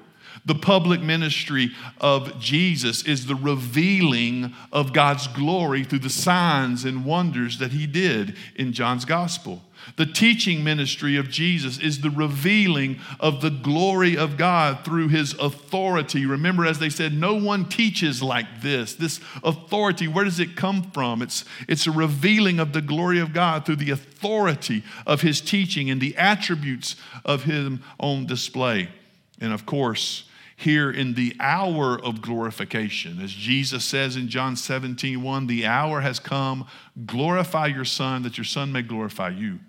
The 0.45 0.55
public 0.55 1.01
ministry 1.01 1.71
of 1.99 2.39
Jesus 2.39 3.03
is 3.03 3.25
the 3.25 3.35
revealing 3.35 4.53
of 4.71 4.93
God's 4.93 5.27
glory 5.27 5.83
through 5.83 5.99
the 5.99 6.09
signs 6.09 6.85
and 6.85 7.05
wonders 7.05 7.57
that 7.57 7.71
he 7.71 7.87
did 7.87 8.37
in 8.55 8.71
John's 8.71 9.05
gospel. 9.05 9.63
The 9.95 10.05
teaching 10.05 10.63
ministry 10.63 11.17
of 11.17 11.29
Jesus 11.29 11.79
is 11.79 12.01
the 12.01 12.09
revealing 12.09 12.99
of 13.19 13.41
the 13.41 13.49
glory 13.49 14.17
of 14.17 14.37
God 14.37 14.85
through 14.85 15.09
his 15.09 15.33
authority. 15.33 16.25
Remember, 16.25 16.65
as 16.65 16.79
they 16.79 16.89
said, 16.89 17.13
no 17.13 17.35
one 17.35 17.65
teaches 17.65 18.21
like 18.21 18.61
this. 18.61 18.95
This 18.95 19.19
authority, 19.43 20.07
where 20.07 20.25
does 20.25 20.39
it 20.39 20.55
come 20.55 20.83
from? 20.91 21.21
It's, 21.21 21.45
it's 21.67 21.87
a 21.87 21.91
revealing 21.91 22.59
of 22.59 22.73
the 22.73 22.81
glory 22.81 23.19
of 23.19 23.33
God 23.33 23.65
through 23.65 23.77
the 23.77 23.91
authority 23.91 24.83
of 25.05 25.21
his 25.21 25.41
teaching 25.41 25.89
and 25.89 25.99
the 25.99 26.15
attributes 26.17 26.95
of 27.25 27.43
him 27.43 27.83
on 27.99 28.25
display. 28.25 28.89
And 29.41 29.53
of 29.53 29.65
course, 29.65 30.25
here 30.59 30.91
in 30.91 31.13
the 31.13 31.33
hour 31.39 31.97
of 31.97 32.21
glorification. 32.21 33.21
As 33.21 33.31
Jesus 33.31 33.85
says 33.85 34.17
in 34.17 34.27
John 34.27 34.57
17, 34.57 35.21
1, 35.21 35.47
the 35.47 35.65
hour 35.65 36.01
has 36.01 36.19
come, 36.19 36.67
glorify 37.05 37.67
your 37.67 37.85
Son, 37.85 38.23
that 38.23 38.37
your 38.37 38.43
Son 38.43 38.73
may 38.73 38.81
glorify 38.81 39.29
you. 39.29 39.59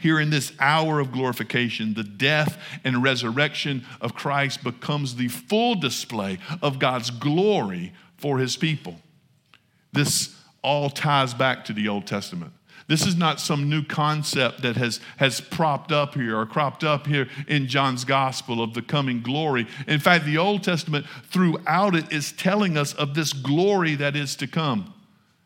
Here 0.00 0.18
in 0.18 0.30
this 0.30 0.52
hour 0.58 0.98
of 0.98 1.12
glorification, 1.12 1.94
the 1.94 2.04
death 2.04 2.60
and 2.84 3.02
resurrection 3.02 3.84
of 4.00 4.14
Christ 4.14 4.64
becomes 4.64 5.16
the 5.16 5.28
full 5.28 5.74
display 5.74 6.38
of 6.62 6.78
God's 6.78 7.10
glory 7.10 7.92
for 8.16 8.38
his 8.38 8.56
people. 8.56 8.96
This 9.92 10.34
all 10.62 10.90
ties 10.90 11.34
back 11.34 11.64
to 11.66 11.72
the 11.72 11.88
Old 11.88 12.06
Testament. 12.06 12.52
This 12.86 13.06
is 13.06 13.14
not 13.14 13.38
some 13.40 13.68
new 13.68 13.84
concept 13.84 14.62
that 14.62 14.76
has, 14.76 14.98
has 15.18 15.40
propped 15.40 15.92
up 15.92 16.14
here 16.14 16.36
or 16.36 16.44
cropped 16.44 16.82
up 16.82 17.06
here 17.06 17.28
in 17.46 17.68
John's 17.68 18.04
gospel 18.04 18.60
of 18.60 18.74
the 18.74 18.82
coming 18.82 19.22
glory. 19.22 19.68
In 19.86 20.00
fact, 20.00 20.24
the 20.24 20.38
Old 20.38 20.64
Testament 20.64 21.06
throughout 21.30 21.94
it 21.94 22.10
is 22.10 22.32
telling 22.32 22.76
us 22.76 22.92
of 22.94 23.14
this 23.14 23.32
glory 23.32 23.94
that 23.94 24.16
is 24.16 24.34
to 24.36 24.48
come. 24.48 24.92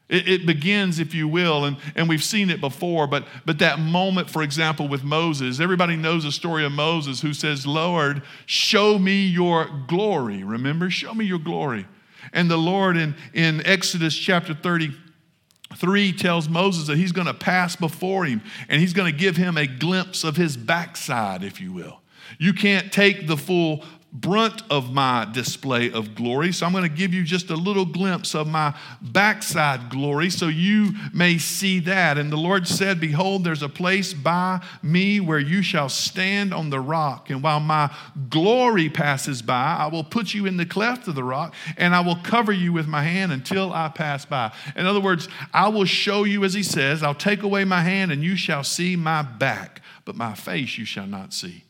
It, 0.09 0.29
it, 0.29 0.47
begins, 0.47 0.99
if 0.99 1.15
you 1.15 1.27
will, 1.27 1.65
and, 1.65 1.79
and 1.95 2.09
we've 2.09 2.23
seen 2.23 2.51
it 2.51 2.61
before, 2.61 3.07
but, 3.07 3.27
but 3.47 3.59
that 3.61 3.79
moment, 3.79 4.29
for 4.29 4.43
example, 4.43 4.87
with 4.87 5.03
Moses, 5.03 5.61
everybody 5.61 5.97
knows 5.97 6.25
the 6.25 6.33
story 6.33 6.65
of 6.65 6.73
Moses 6.73 7.23
who 7.23 7.33
says, 7.33 7.67
Lord, 7.67 8.23
show 8.45 8.99
me 8.99 9.27
your 9.27 9.67
glory. 9.89 10.45
Remember, 10.45 10.91
show 10.91 11.15
me 11.15 11.25
your 11.25 11.39
glory. 11.39 11.87
And 12.35 12.51
the 12.51 12.59
Lord 12.59 12.99
in, 12.99 13.15
in 13.33 13.65
Exodus 13.67 14.15
chapter 14.15 14.53
33 14.53 16.13
tells 16.13 16.51
Moses 16.51 16.87
that 16.89 16.99
he's 16.99 17.13
going 17.13 17.27
to 17.27 17.35
pass 17.35 17.75
before 17.75 18.27
him 18.27 18.43
and 18.69 18.83
he's 18.83 18.93
going 18.93 19.11
to 19.11 19.19
give 19.19 19.39
him 19.39 19.57
a 19.57 19.67
glimpse 19.67 20.23
of 20.23 20.37
his 20.37 20.59
backside, 20.59 21.43
if 21.43 21.63
you 21.63 21.73
will. 21.73 22.01
You 22.39 22.53
can't 22.53 22.93
take 22.93 23.27
the 23.27 23.37
full 23.37 23.85
brunt 24.15 24.63
of 24.71 24.93
my 24.93 25.29
display 25.33 25.91
of 25.91 26.15
glory. 26.15 26.53
So 26.53 26.65
I'm 26.65 26.73
going 26.73 26.89
to 26.89 26.89
give 26.89 27.13
you 27.13 27.25
just 27.25 27.51
a 27.51 27.57
little 27.57 27.85
glimpse 27.85 28.37
of 28.37 28.47
my 28.47 28.73
backside 29.03 29.91
glory 29.91 30.31
so 30.31 30.47
you 30.47 30.93
may 31.13 31.37
see 31.37 31.81
that. 31.81 32.17
And 32.17 32.31
the 32.31 32.37
Lord 32.37 32.69
said, 32.69 33.01
Behold, 33.01 33.43
there's 33.43 33.65
a 33.65 33.69
place 33.69 34.15
by 34.15 34.65
me 34.85 35.19
where 35.19 35.41
you 35.41 35.63
shall 35.63 35.89
stand 35.89 36.55
on 36.55 36.71
the 36.71 36.79
rock. 36.79 37.29
And 37.29 37.43
while 37.43 37.59
my 37.59 37.93
glory 38.31 38.89
passes 38.89 39.43
by, 39.43 39.77
I 39.81 39.89
will 39.89 40.05
put 40.05 40.33
you 40.33 40.47
in 40.47 40.59
the 40.59 40.67
cleft 40.67 41.09
of 41.09 41.17
the 41.17 41.25
rock 41.25 41.53
and 41.77 41.93
I 41.93 42.01
will 42.01 42.17
cover 42.17 42.53
you 42.53 42.73
with 42.73 42.87
my 42.87 43.03
hand 43.03 43.33
until 43.33 43.73
I 43.73 43.89
pass 43.89 44.25
by. 44.25 44.53
In 44.77 44.87
other 44.87 45.01
words, 45.01 45.29
I 45.53 45.69
will 45.69 45.87
show 45.87 46.23
you, 46.23 46.45
as 46.45 46.55
he 46.55 46.63
says, 46.63 47.03
I'll 47.03 47.17
take 47.17 47.43
away 47.43 47.65
my 47.65 47.81
hand 47.81 48.13
and 48.13 48.23
you 48.23 48.37
shall 48.37 48.63
see 48.63 48.95
my 48.95 49.23
back, 49.23 49.83
but 50.05 50.15
my 50.15 50.35
face 50.35 50.79
you 50.79 50.85
shall 50.85 51.09
not 51.09 51.33
see. 51.33 51.65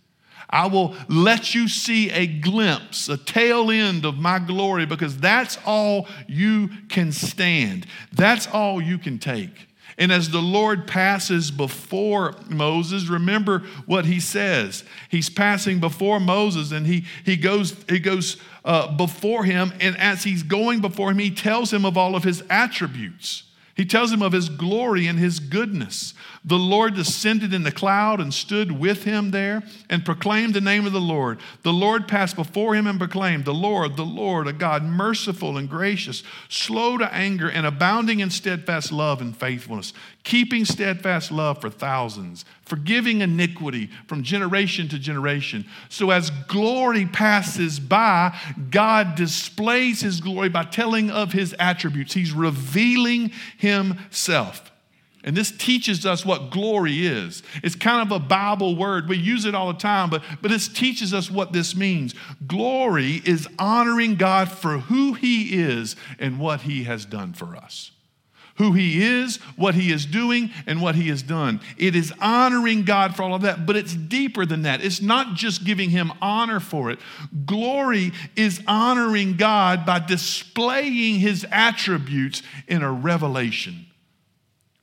I 0.48 0.66
will 0.66 0.94
let 1.08 1.54
you 1.54 1.68
see 1.68 2.10
a 2.10 2.26
glimpse, 2.26 3.08
a 3.08 3.16
tail 3.16 3.70
end 3.70 4.04
of 4.04 4.18
my 4.18 4.38
glory, 4.38 4.86
because 4.86 5.16
that's 5.18 5.58
all 5.64 6.08
you 6.26 6.68
can 6.88 7.12
stand. 7.12 7.86
That's 8.12 8.46
all 8.46 8.80
you 8.80 8.98
can 8.98 9.18
take. 9.18 9.68
And 9.96 10.10
as 10.10 10.30
the 10.30 10.42
Lord 10.42 10.86
passes 10.86 11.50
before 11.50 12.34
Moses, 12.48 13.08
remember 13.08 13.60
what 13.86 14.04
he 14.04 14.18
says. 14.18 14.84
He's 15.08 15.30
passing 15.30 15.78
before 15.78 16.18
Moses 16.18 16.72
and 16.72 16.86
he, 16.86 17.04
he 17.24 17.36
goes, 17.36 17.76
he 17.88 18.00
goes 18.00 18.38
uh, 18.64 18.96
before 18.96 19.44
him. 19.44 19.72
And 19.80 19.96
as 19.96 20.24
he's 20.24 20.42
going 20.42 20.80
before 20.80 21.12
him, 21.12 21.18
he 21.18 21.30
tells 21.30 21.72
him 21.72 21.84
of 21.84 21.96
all 21.96 22.16
of 22.16 22.24
his 22.24 22.42
attributes. 22.50 23.44
He 23.76 23.84
tells 23.84 24.12
him 24.12 24.22
of 24.22 24.32
his 24.32 24.48
glory 24.48 25.06
and 25.06 25.18
his 25.18 25.40
goodness. 25.40 26.14
The 26.46 26.58
Lord 26.58 26.94
descended 26.94 27.54
in 27.54 27.62
the 27.62 27.72
cloud 27.72 28.20
and 28.20 28.32
stood 28.32 28.70
with 28.70 29.04
him 29.04 29.30
there 29.30 29.62
and 29.88 30.04
proclaimed 30.04 30.52
the 30.52 30.60
name 30.60 30.84
of 30.84 30.92
the 30.92 31.00
Lord. 31.00 31.38
The 31.62 31.72
Lord 31.72 32.06
passed 32.06 32.36
before 32.36 32.74
him 32.74 32.86
and 32.86 32.98
proclaimed, 32.98 33.46
The 33.46 33.54
Lord, 33.54 33.96
the 33.96 34.04
Lord, 34.04 34.46
a 34.46 34.52
God 34.52 34.82
merciful 34.84 35.56
and 35.56 35.70
gracious, 35.70 36.22
slow 36.50 36.98
to 36.98 37.14
anger 37.14 37.48
and 37.48 37.64
abounding 37.64 38.20
in 38.20 38.28
steadfast 38.28 38.92
love 38.92 39.22
and 39.22 39.34
faithfulness, 39.34 39.94
keeping 40.22 40.66
steadfast 40.66 41.32
love 41.32 41.62
for 41.62 41.70
thousands, 41.70 42.44
forgiving 42.66 43.22
iniquity 43.22 43.88
from 44.06 44.22
generation 44.22 44.86
to 44.88 44.98
generation. 44.98 45.64
So 45.88 46.10
as 46.10 46.28
glory 46.28 47.06
passes 47.06 47.80
by, 47.80 48.38
God 48.70 49.14
displays 49.14 50.02
his 50.02 50.20
glory 50.20 50.50
by 50.50 50.64
telling 50.64 51.10
of 51.10 51.32
his 51.32 51.54
attributes. 51.58 52.12
He's 52.12 52.32
revealing 52.32 53.32
himself. 53.56 54.72
And 55.24 55.34
this 55.34 55.50
teaches 55.50 56.04
us 56.04 56.24
what 56.24 56.50
glory 56.50 57.06
is. 57.06 57.42
It's 57.62 57.74
kind 57.74 58.02
of 58.02 58.14
a 58.14 58.22
Bible 58.22 58.76
word. 58.76 59.08
We 59.08 59.16
use 59.16 59.46
it 59.46 59.54
all 59.54 59.72
the 59.72 59.78
time, 59.78 60.10
but, 60.10 60.22
but 60.42 60.50
this 60.50 60.68
teaches 60.68 61.14
us 61.14 61.30
what 61.30 61.52
this 61.52 61.74
means. 61.74 62.14
Glory 62.46 63.22
is 63.24 63.48
honoring 63.58 64.16
God 64.16 64.50
for 64.50 64.78
who 64.78 65.14
He 65.14 65.60
is 65.60 65.96
and 66.18 66.38
what 66.38 66.60
He 66.60 66.84
has 66.84 67.06
done 67.06 67.32
for 67.32 67.56
us 67.56 67.90
who 68.56 68.72
he 68.72 69.02
is, 69.02 69.38
what 69.56 69.74
he 69.74 69.90
is 69.90 70.06
doing, 70.06 70.50
and 70.66 70.80
what 70.80 70.94
he 70.94 71.08
has 71.08 71.22
done. 71.22 71.60
It 71.76 71.96
is 71.96 72.12
honoring 72.20 72.84
God 72.84 73.16
for 73.16 73.22
all 73.22 73.34
of 73.34 73.42
that, 73.42 73.66
but 73.66 73.76
it's 73.76 73.94
deeper 73.94 74.46
than 74.46 74.62
that. 74.62 74.84
It's 74.84 75.02
not 75.02 75.34
just 75.34 75.64
giving 75.64 75.90
him 75.90 76.12
honor 76.22 76.60
for 76.60 76.90
it. 76.90 77.00
Glory 77.46 78.12
is 78.36 78.62
honoring 78.66 79.36
God 79.36 79.84
by 79.84 79.98
displaying 79.98 81.18
his 81.18 81.44
attributes 81.50 82.42
in 82.68 82.82
a 82.82 82.92
revelation. 82.92 83.86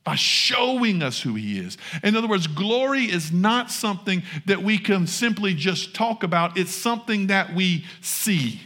By 0.03 0.15
showing 0.15 1.03
us 1.03 1.21
who 1.21 1.35
he 1.35 1.59
is. 1.59 1.77
In 2.03 2.15
other 2.15 2.27
words, 2.27 2.47
glory 2.47 3.03
is 3.03 3.31
not 3.31 3.69
something 3.69 4.23
that 4.47 4.63
we 4.63 4.79
can 4.79 5.05
simply 5.05 5.53
just 5.53 5.93
talk 5.93 6.23
about, 6.23 6.57
it's 6.57 6.73
something 6.73 7.27
that 7.27 7.53
we 7.53 7.85
see. 8.01 8.61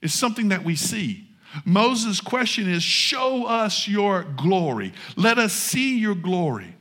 It's 0.00 0.14
something 0.14 0.50
that 0.50 0.64
we 0.64 0.76
see. 0.76 1.26
Moses' 1.64 2.20
question 2.20 2.68
is 2.68 2.82
Show 2.82 3.46
us 3.46 3.88
your 3.88 4.24
glory. 4.36 4.92
Let 5.16 5.38
us 5.38 5.52
see 5.52 5.98
your 5.98 6.14
glory. 6.14 6.76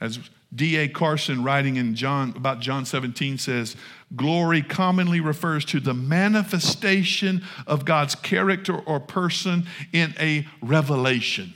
As 0.00 0.18
D.A. 0.52 0.88
Carson, 0.88 1.44
writing 1.44 1.76
in 1.76 1.94
John, 1.94 2.32
about 2.36 2.60
John 2.60 2.84
17, 2.84 3.38
says, 3.38 3.76
Glory 4.16 4.62
commonly 4.62 5.20
refers 5.20 5.64
to 5.66 5.78
the 5.78 5.94
manifestation 5.94 7.44
of 7.66 7.84
God's 7.84 8.16
character 8.16 8.76
or 8.76 8.98
person 8.98 9.66
in 9.92 10.14
a 10.18 10.48
revelation. 10.60 11.54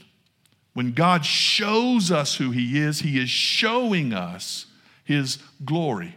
When 0.74 0.92
God 0.92 1.24
shows 1.24 2.10
us 2.10 2.36
who 2.36 2.50
He 2.50 2.78
is, 2.78 3.00
He 3.00 3.18
is 3.18 3.30
showing 3.30 4.12
us 4.12 4.66
His 5.04 5.38
glory. 5.64 6.16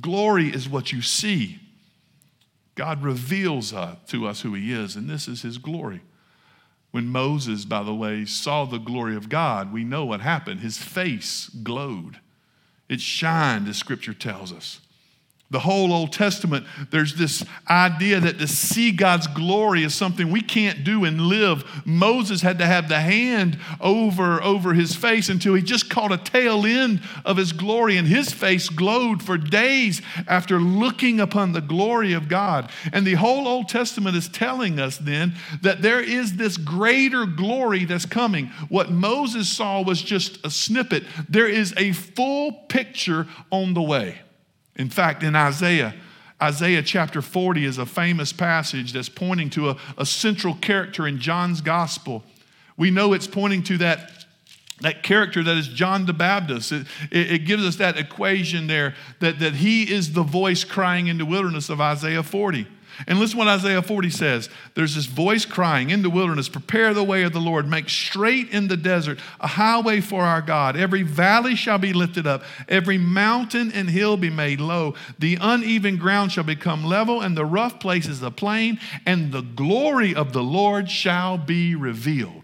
Glory 0.00 0.48
is 0.48 0.68
what 0.68 0.92
you 0.92 1.00
see. 1.00 1.60
God 2.74 3.02
reveals 3.02 3.72
uh, 3.72 3.96
to 4.08 4.26
us 4.26 4.42
who 4.42 4.54
He 4.54 4.72
is, 4.72 4.96
and 4.96 5.08
this 5.08 5.28
is 5.28 5.42
His 5.42 5.58
glory. 5.58 6.02
When 6.90 7.06
Moses, 7.06 7.64
by 7.64 7.84
the 7.84 7.94
way, 7.94 8.24
saw 8.24 8.64
the 8.64 8.78
glory 8.78 9.14
of 9.14 9.28
God, 9.28 9.72
we 9.72 9.84
know 9.84 10.04
what 10.04 10.20
happened. 10.20 10.60
His 10.60 10.78
face 10.78 11.48
glowed, 11.48 12.18
it 12.88 13.00
shined, 13.00 13.68
as 13.68 13.76
Scripture 13.76 14.14
tells 14.14 14.52
us. 14.52 14.80
The 15.50 15.58
whole 15.58 15.92
Old 15.92 16.12
Testament, 16.12 16.64
there's 16.90 17.16
this 17.16 17.44
idea 17.68 18.20
that 18.20 18.38
to 18.38 18.46
see 18.46 18.92
God's 18.92 19.26
glory 19.26 19.82
is 19.82 19.96
something 19.96 20.30
we 20.30 20.42
can't 20.42 20.84
do 20.84 21.04
and 21.04 21.22
live. 21.22 21.64
Moses 21.84 22.40
had 22.40 22.58
to 22.58 22.66
have 22.66 22.88
the 22.88 23.00
hand 23.00 23.58
over, 23.80 24.40
over 24.44 24.74
his 24.74 24.94
face 24.94 25.28
until 25.28 25.54
he 25.54 25.62
just 25.62 25.90
caught 25.90 26.12
a 26.12 26.18
tail 26.18 26.64
end 26.64 27.02
of 27.24 27.36
his 27.36 27.52
glory, 27.52 27.96
and 27.96 28.06
his 28.06 28.32
face 28.32 28.68
glowed 28.68 29.24
for 29.24 29.36
days 29.36 30.00
after 30.28 30.60
looking 30.60 31.18
upon 31.18 31.50
the 31.50 31.60
glory 31.60 32.12
of 32.12 32.28
God. 32.28 32.70
And 32.92 33.04
the 33.04 33.14
whole 33.14 33.48
Old 33.48 33.68
Testament 33.68 34.14
is 34.14 34.28
telling 34.28 34.78
us 34.78 34.98
then 34.98 35.34
that 35.62 35.82
there 35.82 36.00
is 36.00 36.36
this 36.36 36.56
greater 36.56 37.26
glory 37.26 37.84
that's 37.86 38.06
coming. 38.06 38.46
What 38.68 38.92
Moses 38.92 39.48
saw 39.48 39.82
was 39.82 40.00
just 40.00 40.44
a 40.46 40.50
snippet, 40.50 41.02
there 41.28 41.48
is 41.48 41.74
a 41.76 41.90
full 41.90 42.52
picture 42.68 43.26
on 43.50 43.74
the 43.74 43.82
way. 43.82 44.20
In 44.76 44.88
fact, 44.88 45.22
in 45.22 45.36
Isaiah, 45.36 45.94
Isaiah 46.42 46.82
chapter 46.82 47.20
40 47.20 47.64
is 47.64 47.78
a 47.78 47.86
famous 47.86 48.32
passage 48.32 48.92
that's 48.92 49.08
pointing 49.08 49.50
to 49.50 49.70
a, 49.70 49.76
a 49.98 50.06
central 50.06 50.54
character 50.54 51.06
in 51.06 51.18
John's 51.18 51.60
gospel. 51.60 52.24
We 52.76 52.90
know 52.90 53.12
it's 53.12 53.26
pointing 53.26 53.62
to 53.64 53.78
that 53.78 54.10
that 54.80 55.02
character 55.02 55.42
that 55.42 55.58
is 55.58 55.68
John 55.68 56.06
the 56.06 56.14
Baptist. 56.14 56.72
It, 56.72 56.86
it, 57.10 57.32
it, 57.32 57.38
gives 57.40 57.64
us 57.64 57.76
that 57.76 57.98
equation 57.98 58.66
there 58.66 58.94
that, 59.18 59.38
that 59.40 59.56
he 59.56 59.82
is 59.82 60.14
the 60.14 60.22
voice 60.22 60.64
crying 60.64 61.08
in 61.08 61.18
the 61.18 61.26
wilderness 61.26 61.68
of 61.68 61.82
Isaiah 61.82 62.22
40. 62.22 62.66
And 63.06 63.18
listen 63.18 63.38
what 63.38 63.48
Isaiah 63.48 63.82
40 63.82 64.10
says. 64.10 64.48
There's 64.74 64.94
this 64.94 65.06
voice 65.06 65.44
crying 65.44 65.90
in 65.90 66.02
the 66.02 66.10
wilderness, 66.10 66.48
prepare 66.48 66.94
the 66.94 67.04
way 67.04 67.22
of 67.22 67.32
the 67.32 67.40
Lord, 67.40 67.68
make 67.68 67.88
straight 67.88 68.50
in 68.50 68.68
the 68.68 68.76
desert 68.76 69.18
a 69.40 69.46
highway 69.46 70.00
for 70.00 70.22
our 70.22 70.42
God. 70.42 70.76
Every 70.76 71.02
valley 71.02 71.54
shall 71.54 71.78
be 71.78 71.92
lifted 71.92 72.26
up, 72.26 72.42
every 72.68 72.98
mountain 72.98 73.72
and 73.72 73.90
hill 73.90 74.16
be 74.16 74.30
made 74.30 74.60
low. 74.60 74.94
The 75.18 75.38
uneven 75.40 75.96
ground 75.96 76.32
shall 76.32 76.44
become 76.44 76.84
level, 76.84 77.20
and 77.20 77.36
the 77.36 77.44
rough 77.44 77.80
places 77.80 78.22
a 78.22 78.30
plain, 78.30 78.78
and 79.06 79.32
the 79.32 79.42
glory 79.42 80.14
of 80.14 80.32
the 80.32 80.42
Lord 80.42 80.90
shall 80.90 81.38
be 81.38 81.74
revealed. 81.74 82.39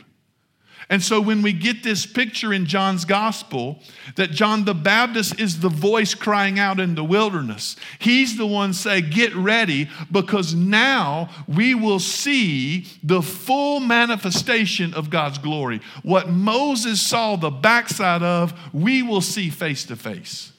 And 0.88 1.02
so 1.02 1.20
when 1.20 1.42
we 1.42 1.52
get 1.52 1.82
this 1.82 2.06
picture 2.06 2.52
in 2.52 2.66
John's 2.66 3.04
gospel 3.04 3.80
that 4.14 4.30
John 4.30 4.64
the 4.64 4.74
Baptist 4.74 5.40
is 5.40 5.58
the 5.58 5.68
voice 5.68 6.14
crying 6.14 6.60
out 6.60 6.78
in 6.78 6.94
the 6.94 7.02
wilderness, 7.02 7.74
he's 7.98 8.36
the 8.36 8.46
one 8.46 8.72
saying, 8.72 9.10
Get 9.10 9.34
ready, 9.34 9.88
because 10.12 10.54
now 10.54 11.28
we 11.48 11.74
will 11.74 11.98
see 11.98 12.86
the 13.02 13.20
full 13.20 13.80
manifestation 13.80 14.94
of 14.94 15.10
God's 15.10 15.38
glory. 15.38 15.80
What 16.02 16.28
Moses 16.30 17.00
saw 17.00 17.36
the 17.36 17.50
backside 17.50 18.22
of, 18.22 18.54
we 18.72 19.02
will 19.02 19.20
see 19.20 19.50
face 19.50 19.84
to 19.86 19.96
face. 19.96 20.52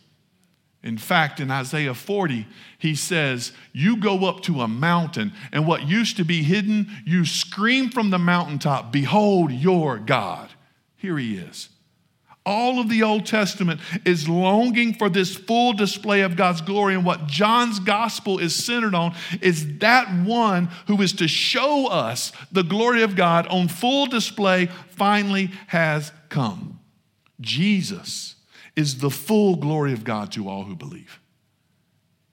In 0.83 0.97
fact, 0.97 1.39
in 1.39 1.49
Isaiah 1.49 1.93
40, 1.93 2.47
he 2.77 2.95
says, 2.95 3.51
You 3.73 3.97
go 3.97 4.25
up 4.25 4.41
to 4.43 4.61
a 4.61 4.67
mountain, 4.67 5.33
and 5.51 5.65
what 5.67 5.87
used 5.87 6.17
to 6.17 6.23
be 6.23 6.43
hidden, 6.43 6.87
you 7.05 7.25
scream 7.25 7.89
from 7.89 8.09
the 8.09 8.19
mountaintop, 8.19 8.91
Behold 8.91 9.51
your 9.51 9.97
God. 9.97 10.51
Here 10.95 11.17
he 11.17 11.37
is. 11.37 11.69
All 12.45 12.79
of 12.79 12.87
the 12.87 13.03
Old 13.03 13.25
Testament 13.25 13.81
is 14.05 14.29
longing 14.29 14.93
for 14.93 15.09
this 15.09 15.35
full 15.35 15.73
display 15.73 16.21
of 16.21 16.37
God's 16.37 16.61
glory. 16.61 16.95
And 16.95 17.03
what 17.03 17.27
John's 17.27 17.79
gospel 17.79 18.39
is 18.39 18.55
centered 18.55 18.95
on 18.95 19.13
is 19.41 19.79
that 19.79 20.07
one 20.25 20.69
who 20.85 21.01
is 21.01 21.11
to 21.13 21.27
show 21.27 21.87
us 21.87 22.31
the 22.49 22.63
glory 22.63 23.01
of 23.01 23.17
God 23.17 23.47
on 23.47 23.67
full 23.67 24.05
display 24.05 24.67
finally 24.91 25.51
has 25.67 26.13
come. 26.29 26.79
Jesus 27.41 28.36
is 28.77 28.99
the 28.99 29.09
full 29.09 29.57
glory 29.57 29.91
of 29.91 30.03
God 30.03 30.31
to 30.33 30.47
all 30.47 30.63
who 30.63 30.75
believe. 30.75 31.19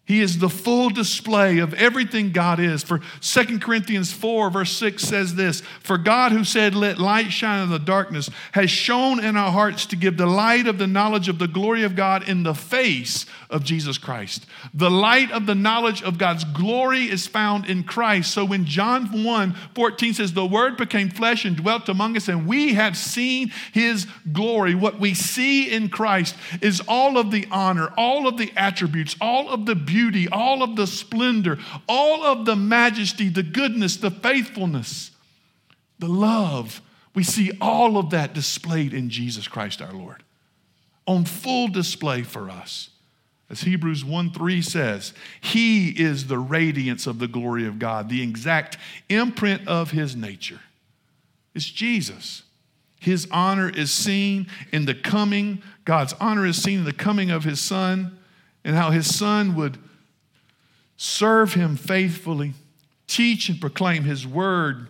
He 0.06 0.20
is 0.20 0.38
the 0.38 0.50
full 0.50 0.90
display 0.90 1.58
of 1.58 1.72
everything 1.72 2.30
God 2.30 2.60
is. 2.60 2.82
For 2.82 3.00
2 3.22 3.58
Corinthians 3.58 4.12
4, 4.12 4.50
verse 4.50 4.76
6 4.76 5.02
says 5.02 5.34
this 5.34 5.62
For 5.80 5.96
God, 5.96 6.30
who 6.30 6.44
said, 6.44 6.74
Let 6.74 6.98
light 6.98 7.32
shine 7.32 7.62
in 7.62 7.70
the 7.70 7.78
darkness, 7.78 8.28
has 8.52 8.70
shone 8.70 9.18
in 9.18 9.34
our 9.34 9.50
hearts 9.50 9.86
to 9.86 9.96
give 9.96 10.18
the 10.18 10.26
light 10.26 10.66
of 10.66 10.76
the 10.76 10.86
knowledge 10.86 11.30
of 11.30 11.38
the 11.38 11.48
glory 11.48 11.84
of 11.84 11.96
God 11.96 12.28
in 12.28 12.42
the 12.42 12.54
face 12.54 13.24
of 13.48 13.64
Jesus 13.64 13.96
Christ. 13.96 14.44
The 14.74 14.90
light 14.90 15.30
of 15.30 15.46
the 15.46 15.54
knowledge 15.54 16.02
of 16.02 16.18
God's 16.18 16.44
glory 16.44 17.08
is 17.08 17.26
found 17.26 17.64
in 17.64 17.82
Christ. 17.82 18.30
So 18.30 18.44
when 18.44 18.66
John 18.66 19.24
1 19.24 19.54
14 19.74 20.12
says, 20.12 20.34
The 20.34 20.44
word 20.44 20.76
became 20.76 21.08
flesh 21.08 21.46
and 21.46 21.56
dwelt 21.56 21.88
among 21.88 22.14
us, 22.14 22.28
and 22.28 22.46
we 22.46 22.74
have 22.74 22.98
seen 22.98 23.52
his 23.72 24.06
glory, 24.30 24.74
what 24.74 25.00
we 25.00 25.14
see 25.14 25.72
in 25.72 25.88
Christ 25.88 26.36
is 26.60 26.82
all 26.86 27.16
of 27.16 27.30
the 27.30 27.46
honor, 27.50 27.90
all 27.96 28.28
of 28.28 28.36
the 28.36 28.52
attributes, 28.54 29.16
all 29.18 29.48
of 29.48 29.64
the 29.64 29.74
beauty 29.74 29.93
beauty, 29.94 30.28
all 30.28 30.64
of 30.64 30.74
the 30.74 30.88
splendor, 30.88 31.56
all 31.88 32.24
of 32.24 32.46
the 32.46 32.56
majesty, 32.56 33.28
the 33.28 33.44
goodness, 33.44 33.96
the 33.96 34.10
faithfulness, 34.10 35.12
the 36.00 36.08
love. 36.08 36.82
We 37.14 37.22
see 37.22 37.52
all 37.60 37.96
of 37.96 38.10
that 38.10 38.34
displayed 38.34 38.92
in 38.92 39.08
Jesus 39.08 39.46
Christ 39.46 39.80
our 39.80 39.92
Lord 39.92 40.24
on 41.06 41.24
full 41.24 41.68
display 41.68 42.22
for 42.22 42.50
us. 42.50 42.90
As 43.48 43.60
Hebrews 43.60 44.04
1 44.04 44.32
3 44.32 44.62
says, 44.62 45.14
He 45.40 45.90
is 45.90 46.26
the 46.26 46.38
radiance 46.38 47.06
of 47.06 47.20
the 47.20 47.28
glory 47.28 47.64
of 47.64 47.78
God, 47.78 48.08
the 48.08 48.22
exact 48.22 48.76
imprint 49.08 49.68
of 49.68 49.92
His 49.92 50.16
nature. 50.16 50.60
It's 51.54 51.70
Jesus. 51.70 52.42
His 52.98 53.28
honor 53.30 53.68
is 53.68 53.92
seen 53.92 54.48
in 54.72 54.86
the 54.86 54.94
coming, 54.94 55.62
God's 55.84 56.14
honor 56.14 56.46
is 56.46 56.60
seen 56.60 56.80
in 56.80 56.84
the 56.84 56.92
coming 56.92 57.30
of 57.30 57.44
His 57.44 57.60
Son 57.60 58.18
and 58.64 58.74
how 58.74 58.90
his 58.90 59.14
son 59.14 59.54
would 59.54 59.78
serve 60.96 61.54
him 61.54 61.76
faithfully, 61.76 62.54
teach 63.06 63.48
and 63.48 63.60
proclaim 63.60 64.04
his 64.04 64.26
word, 64.26 64.88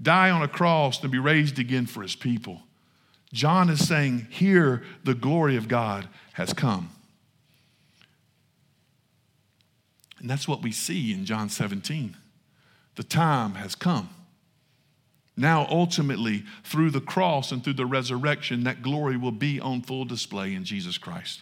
die 0.00 0.30
on 0.30 0.42
a 0.42 0.48
cross, 0.48 1.02
and 1.02 1.12
be 1.12 1.18
raised 1.18 1.58
again 1.58 1.86
for 1.86 2.02
his 2.02 2.16
people. 2.16 2.62
John 3.32 3.70
is 3.70 3.86
saying, 3.86 4.26
Here 4.30 4.82
the 5.04 5.14
glory 5.14 5.56
of 5.56 5.68
God 5.68 6.08
has 6.32 6.52
come. 6.52 6.90
And 10.18 10.28
that's 10.28 10.48
what 10.48 10.62
we 10.62 10.72
see 10.72 11.12
in 11.12 11.24
John 11.24 11.48
17. 11.48 12.16
The 12.96 13.02
time 13.02 13.54
has 13.54 13.74
come. 13.74 14.10
Now, 15.36 15.66
ultimately, 15.70 16.44
through 16.64 16.90
the 16.90 17.00
cross 17.00 17.50
and 17.50 17.64
through 17.64 17.74
the 17.74 17.86
resurrection, 17.86 18.64
that 18.64 18.82
glory 18.82 19.16
will 19.16 19.32
be 19.32 19.58
on 19.58 19.80
full 19.80 20.04
display 20.04 20.54
in 20.54 20.64
Jesus 20.64 20.98
Christ. 20.98 21.40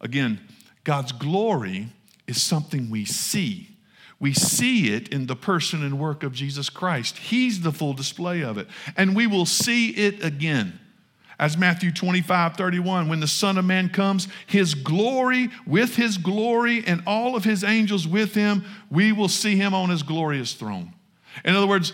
Again, 0.00 0.40
God's 0.84 1.12
glory 1.12 1.88
is 2.26 2.42
something 2.42 2.90
we 2.90 3.04
see. 3.04 3.68
We 4.18 4.32
see 4.32 4.94
it 4.94 5.08
in 5.08 5.26
the 5.26 5.36
person 5.36 5.82
and 5.84 5.98
work 5.98 6.22
of 6.22 6.32
Jesus 6.32 6.70
Christ. 6.70 7.18
He's 7.18 7.60
the 7.60 7.72
full 7.72 7.92
display 7.92 8.42
of 8.42 8.56
it. 8.56 8.66
And 8.96 9.14
we 9.14 9.26
will 9.26 9.46
see 9.46 9.90
it 9.90 10.24
again. 10.24 10.80
As 11.38 11.58
Matthew 11.58 11.92
25, 11.92 12.56
31, 12.56 13.08
when 13.08 13.20
the 13.20 13.26
Son 13.26 13.58
of 13.58 13.66
Man 13.66 13.90
comes, 13.90 14.26
his 14.46 14.74
glory, 14.74 15.50
with 15.66 15.96
his 15.96 16.16
glory, 16.16 16.82
and 16.86 17.02
all 17.06 17.36
of 17.36 17.44
his 17.44 17.62
angels 17.62 18.08
with 18.08 18.34
him, 18.34 18.64
we 18.90 19.12
will 19.12 19.28
see 19.28 19.56
him 19.56 19.74
on 19.74 19.90
his 19.90 20.02
glorious 20.02 20.54
throne. 20.54 20.94
In 21.44 21.54
other 21.54 21.66
words, 21.66 21.92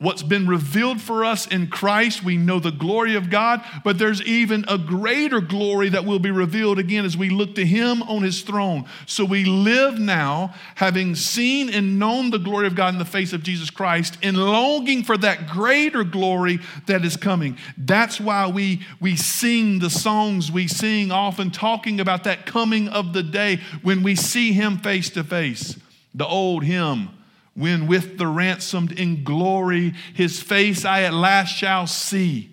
what's 0.00 0.22
been 0.22 0.46
revealed 0.46 0.98
for 0.98 1.24
us 1.26 1.46
in 1.46 1.66
Christ. 1.68 2.24
We 2.24 2.38
know 2.38 2.58
the 2.58 2.70
glory 2.70 3.14
of 3.14 3.28
God, 3.28 3.62
but 3.84 3.98
there's 3.98 4.22
even 4.22 4.64
a 4.66 4.78
greater 4.78 5.42
glory 5.42 5.90
that 5.90 6.06
will 6.06 6.18
be 6.18 6.30
revealed 6.30 6.78
again 6.78 7.04
as 7.04 7.18
we 7.18 7.28
look 7.28 7.54
to 7.56 7.66
Him 7.66 8.02
on 8.04 8.22
His 8.22 8.40
throne. 8.40 8.86
So 9.04 9.26
we 9.26 9.44
live 9.44 9.98
now 9.98 10.54
having 10.76 11.14
seen 11.14 11.68
and 11.68 11.98
known 11.98 12.30
the 12.30 12.38
glory 12.38 12.66
of 12.66 12.74
God 12.74 12.94
in 12.94 12.98
the 12.98 13.04
face 13.04 13.34
of 13.34 13.42
Jesus 13.42 13.68
Christ 13.68 14.16
and 14.22 14.38
longing 14.38 15.04
for 15.04 15.18
that 15.18 15.48
greater 15.48 16.02
glory 16.02 16.60
that 16.86 17.04
is 17.04 17.18
coming. 17.18 17.58
That's 17.76 18.18
why 18.18 18.48
we, 18.48 18.80
we 19.00 19.16
sing 19.16 19.80
the 19.80 19.90
songs 19.90 20.50
we 20.50 20.66
sing, 20.66 21.12
often 21.12 21.50
talking 21.50 22.00
about 22.00 22.24
that 22.24 22.46
coming 22.46 22.88
of 22.88 23.12
the 23.12 23.22
day 23.22 23.60
when 23.82 24.02
we 24.02 24.16
see 24.16 24.52
Him 24.52 24.78
face 24.78 25.10
to 25.10 25.22
face. 25.22 25.76
The 26.14 26.26
old 26.26 26.64
hymn 26.64 27.10
when 27.54 27.86
with 27.86 28.18
the 28.18 28.26
ransomed 28.26 28.92
in 28.92 29.24
glory 29.24 29.94
his 30.14 30.40
face 30.40 30.84
I 30.84 31.02
at 31.02 31.14
last 31.14 31.50
shall 31.50 31.86
see. 31.86 32.50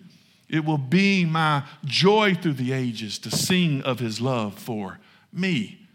It 0.50 0.64
will 0.66 0.78
be 0.78 1.26
my 1.26 1.64
joy 1.84 2.34
through 2.34 2.54
the 2.54 2.72
ages 2.72 3.20
to 3.20 3.32
sing 3.32 3.82
of 3.82 4.00
his 4.00 4.22
love 4.22 4.58
for 4.58 5.00
me. 5.32 5.88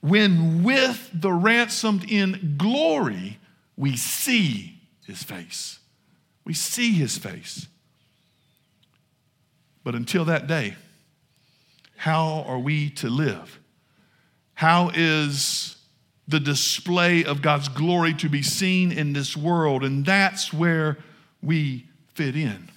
When 0.00 0.62
with 0.62 1.10
the 1.12 1.32
ransomed 1.32 2.10
in 2.10 2.54
glory 2.56 3.38
we 3.76 3.96
see 3.96 4.80
his 5.06 5.22
face. 5.22 5.78
We 6.44 6.54
see 6.54 6.92
his 6.92 7.18
face. 7.18 7.66
But 9.84 9.94
until 9.94 10.24
that 10.26 10.46
day, 10.46 10.76
how 11.96 12.44
are 12.46 12.58
we 12.58 12.90
to 12.90 13.08
live? 13.08 13.58
How 14.54 14.90
is 14.94 15.76
the 16.30 16.40
display 16.40 17.24
of 17.24 17.42
God's 17.42 17.68
glory 17.68 18.14
to 18.14 18.28
be 18.28 18.42
seen 18.42 18.92
in 18.92 19.12
this 19.12 19.36
world. 19.36 19.84
And 19.84 20.04
that's 20.04 20.52
where 20.52 20.98
we 21.42 21.86
fit 22.14 22.36
in. 22.36 22.70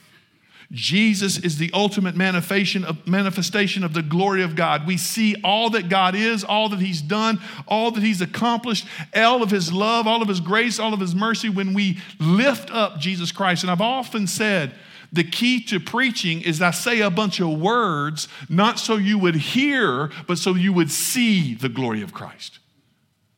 Jesus 0.72 1.38
is 1.38 1.60
the 1.60 1.70
ultimate 1.72 2.16
manifestation 2.16 2.84
of, 2.84 3.06
manifestation 3.08 3.84
of 3.84 3.94
the 3.94 4.02
glory 4.02 4.42
of 4.42 4.56
God. 4.56 4.88
We 4.88 4.98
see 4.98 5.36
all 5.44 5.70
that 5.72 5.88
God 5.88 6.16
is, 6.16 6.44
all 6.44 6.68
that 6.70 6.80
He's 6.80 7.02
done, 7.02 7.40
all 7.68 7.92
that 7.92 8.02
He's 8.02 8.22
accomplished, 8.22 8.88
all 9.16 9.44
of 9.44 9.52
His 9.52 9.72
love, 9.72 10.08
all 10.08 10.24
of 10.24 10.28
His 10.28 10.40
grace, 10.40 10.80
all 10.80 10.94
of 10.94 11.00
His 11.00 11.14
mercy 11.14 11.48
when 11.48 11.76
we 11.76 12.00
lift 12.20 12.72
up 12.72 12.98
Jesus 12.98 13.32
Christ. 13.32 13.64
And 13.64 13.70
I've 13.72 13.82
often 13.82 14.26
said, 14.26 14.74
the 15.12 15.24
key 15.24 15.62
to 15.66 15.80
preaching 15.80 16.42
is 16.42 16.60
I 16.60 16.72
say 16.72 17.02
a 17.02 17.12
bunch 17.12 17.40
of 17.40 17.50
words, 17.50 18.28
not 18.50 18.80
so 18.80 18.96
you 18.96 19.20
would 19.20 19.36
hear, 19.36 20.10
but 20.26 20.40
so 20.40 20.56
you 20.56 20.74
would 20.74 20.90
see 20.90 21.54
the 21.54 21.70
glory 21.70 22.02
of 22.02 22.16
Christ. 22.16 22.58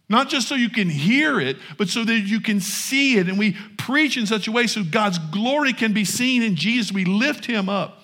Not 0.07 0.29
just 0.29 0.47
so 0.47 0.55
you 0.55 0.69
can 0.69 0.89
hear 0.89 1.39
it, 1.39 1.57
but 1.77 1.89
so 1.89 2.03
that 2.03 2.19
you 2.19 2.39
can 2.39 2.59
see 2.59 3.17
it. 3.17 3.27
And 3.27 3.39
we 3.39 3.57
preach 3.77 4.17
in 4.17 4.27
such 4.27 4.47
a 4.47 4.51
way 4.51 4.67
so 4.67 4.83
God's 4.83 5.17
glory 5.17 5.73
can 5.73 5.93
be 5.93 6.05
seen 6.05 6.43
in 6.43 6.55
Jesus. 6.55 6.91
We 6.91 7.05
lift 7.05 7.45
him 7.45 7.69
up. 7.69 8.01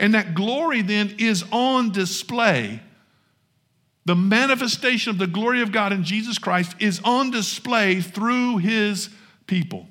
And 0.00 0.14
that 0.14 0.34
glory 0.34 0.82
then 0.82 1.14
is 1.18 1.44
on 1.52 1.92
display. 1.92 2.80
The 4.06 4.16
manifestation 4.16 5.10
of 5.10 5.18
the 5.18 5.26
glory 5.26 5.62
of 5.62 5.72
God 5.72 5.92
in 5.92 6.04
Jesus 6.04 6.38
Christ 6.38 6.74
is 6.80 7.00
on 7.04 7.30
display 7.30 8.00
through 8.00 8.58
his 8.58 9.08
people. 9.46 9.88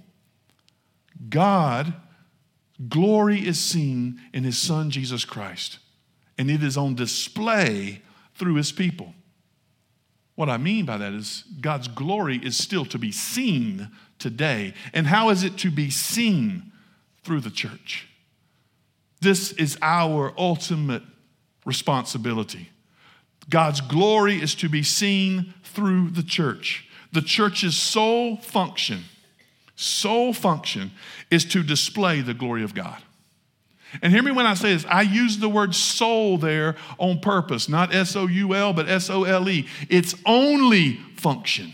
God, 1.29 1.93
glory 2.89 3.45
is 3.45 3.59
seen 3.59 4.21
in 4.33 4.43
his 4.43 4.57
son 4.57 4.89
Jesus 4.89 5.25
Christ, 5.25 5.79
and 6.37 6.49
it 6.49 6.63
is 6.63 6.77
on 6.77 6.95
display 6.95 8.01
through 8.35 8.55
his 8.55 8.71
people. 8.71 9.13
What 10.35 10.49
I 10.49 10.57
mean 10.57 10.85
by 10.85 10.97
that 10.97 11.13
is 11.13 11.45
God's 11.61 11.87
glory 11.87 12.37
is 12.37 12.57
still 12.57 12.85
to 12.85 12.99
be 12.99 13.11
seen 13.11 13.89
today. 14.19 14.73
And 14.93 15.07
how 15.07 15.29
is 15.29 15.43
it 15.43 15.57
to 15.59 15.71
be 15.71 15.89
seen? 15.89 16.71
Through 17.23 17.41
the 17.41 17.49
church. 17.49 18.07
This 19.19 19.51
is 19.53 19.79
our 19.81 20.31
ultimate 20.37 21.01
responsibility. 21.65 22.69
God's 23.49 23.81
glory 23.81 24.39
is 24.39 24.53
to 24.55 24.69
be 24.69 24.83
seen 24.83 25.53
through 25.63 26.11
the 26.11 26.21
church. 26.21 26.87
The 27.11 27.21
church's 27.21 27.75
sole 27.75 28.37
function, 28.37 29.05
sole 29.75 30.33
function 30.33 30.91
is 31.31 31.45
to 31.45 31.63
display 31.63 32.21
the 32.21 32.33
glory 32.33 32.63
of 32.63 32.75
God. 32.75 33.01
And 34.01 34.11
hear 34.13 34.23
me 34.23 34.31
when 34.31 34.45
I 34.45 34.53
say 34.53 34.73
this. 34.73 34.85
I 34.89 35.01
use 35.01 35.37
the 35.37 35.49
word 35.49 35.75
soul 35.75 36.37
there 36.37 36.75
on 36.97 37.19
purpose, 37.19 37.69
not 37.69 37.93
S 37.93 38.15
O 38.15 38.27
U 38.27 38.53
L, 38.53 38.73
but 38.73 38.89
S 38.89 39.09
O 39.09 39.23
L 39.23 39.49
E. 39.49 39.67
Its 39.89 40.15
only 40.25 40.95
function. 41.17 41.73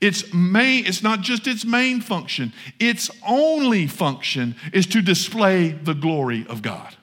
Its 0.00 0.32
main, 0.34 0.84
it's 0.84 1.02
not 1.02 1.22
just 1.22 1.46
its 1.46 1.64
main 1.64 2.00
function, 2.00 2.52
its 2.78 3.10
only 3.26 3.86
function 3.86 4.54
is 4.72 4.86
to 4.86 5.00
display 5.00 5.68
the 5.70 5.94
glory 5.94 6.44
of 6.48 6.60
God. 6.60 6.94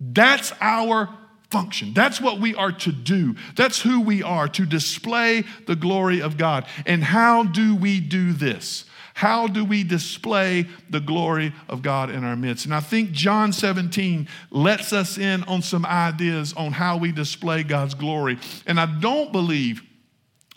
That's 0.00 0.52
our 0.60 1.08
function. 1.50 1.92
That's 1.94 2.20
what 2.20 2.40
we 2.40 2.54
are 2.54 2.72
to 2.72 2.92
do. 2.92 3.36
That's 3.56 3.82
who 3.82 4.00
we 4.00 4.22
are, 4.22 4.48
to 4.48 4.66
display 4.66 5.44
the 5.66 5.76
glory 5.76 6.20
of 6.22 6.36
God. 6.36 6.66
And 6.86 7.04
how 7.04 7.44
do 7.44 7.76
we 7.76 8.00
do 8.00 8.32
this? 8.32 8.84
How 9.14 9.46
do 9.46 9.64
we 9.64 9.84
display 9.84 10.66
the 10.88 11.00
glory 11.00 11.52
of 11.68 11.82
God 11.82 12.10
in 12.10 12.24
our 12.24 12.36
midst? 12.36 12.64
And 12.64 12.74
I 12.74 12.80
think 12.80 13.12
John 13.12 13.52
17 13.52 14.28
lets 14.50 14.92
us 14.92 15.18
in 15.18 15.42
on 15.44 15.62
some 15.62 15.84
ideas 15.84 16.52
on 16.54 16.72
how 16.72 16.96
we 16.96 17.12
display 17.12 17.62
God's 17.62 17.94
glory. 17.94 18.38
And 18.66 18.80
I 18.80 18.86
don't 18.86 19.32
believe 19.32 19.82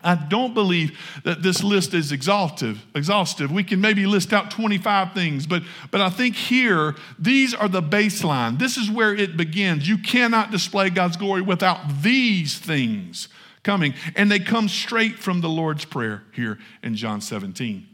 I 0.03 0.15
don't 0.15 0.53
believe 0.53 0.99
that 1.23 1.41
this 1.41 1.63
list 1.63 1.93
is 1.93 2.11
exhaustive. 2.11 2.85
Exhaustive. 2.93 3.51
We 3.51 3.63
can 3.63 3.79
maybe 3.79 4.05
list 4.05 4.33
out 4.33 4.51
25 4.51 5.13
things, 5.13 5.47
but 5.47 5.63
but 5.91 6.01
I 6.01 6.09
think 6.09 6.35
here 6.35 6.95
these 7.17 7.53
are 7.53 7.69
the 7.69 7.81
baseline. 7.81 8.59
This 8.59 8.75
is 8.77 8.91
where 8.91 9.15
it 9.15 9.37
begins. 9.37 9.87
You 9.87 9.97
cannot 9.97 10.51
display 10.51 10.89
God's 10.89 11.15
glory 11.15 11.41
without 11.41 12.01
these 12.01 12.57
things 12.57 13.29
coming, 13.63 13.93
and 14.15 14.29
they 14.29 14.39
come 14.39 14.67
straight 14.67 15.19
from 15.19 15.39
the 15.39 15.49
Lord's 15.49 15.85
prayer 15.85 16.23
here 16.33 16.59
in 16.83 16.95
John 16.95 17.21
17. 17.21 17.87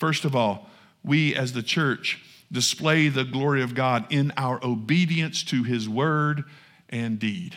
First 0.00 0.24
of 0.24 0.34
all, 0.34 0.66
we 1.04 1.36
as 1.36 1.52
the 1.52 1.62
church 1.62 2.18
display 2.50 3.08
the 3.08 3.24
glory 3.24 3.62
of 3.62 3.74
God 3.74 4.06
in 4.10 4.32
our 4.36 4.58
obedience 4.64 5.44
to 5.44 5.62
His 5.62 5.88
word 5.88 6.44
and 6.88 7.18
deed. 7.18 7.54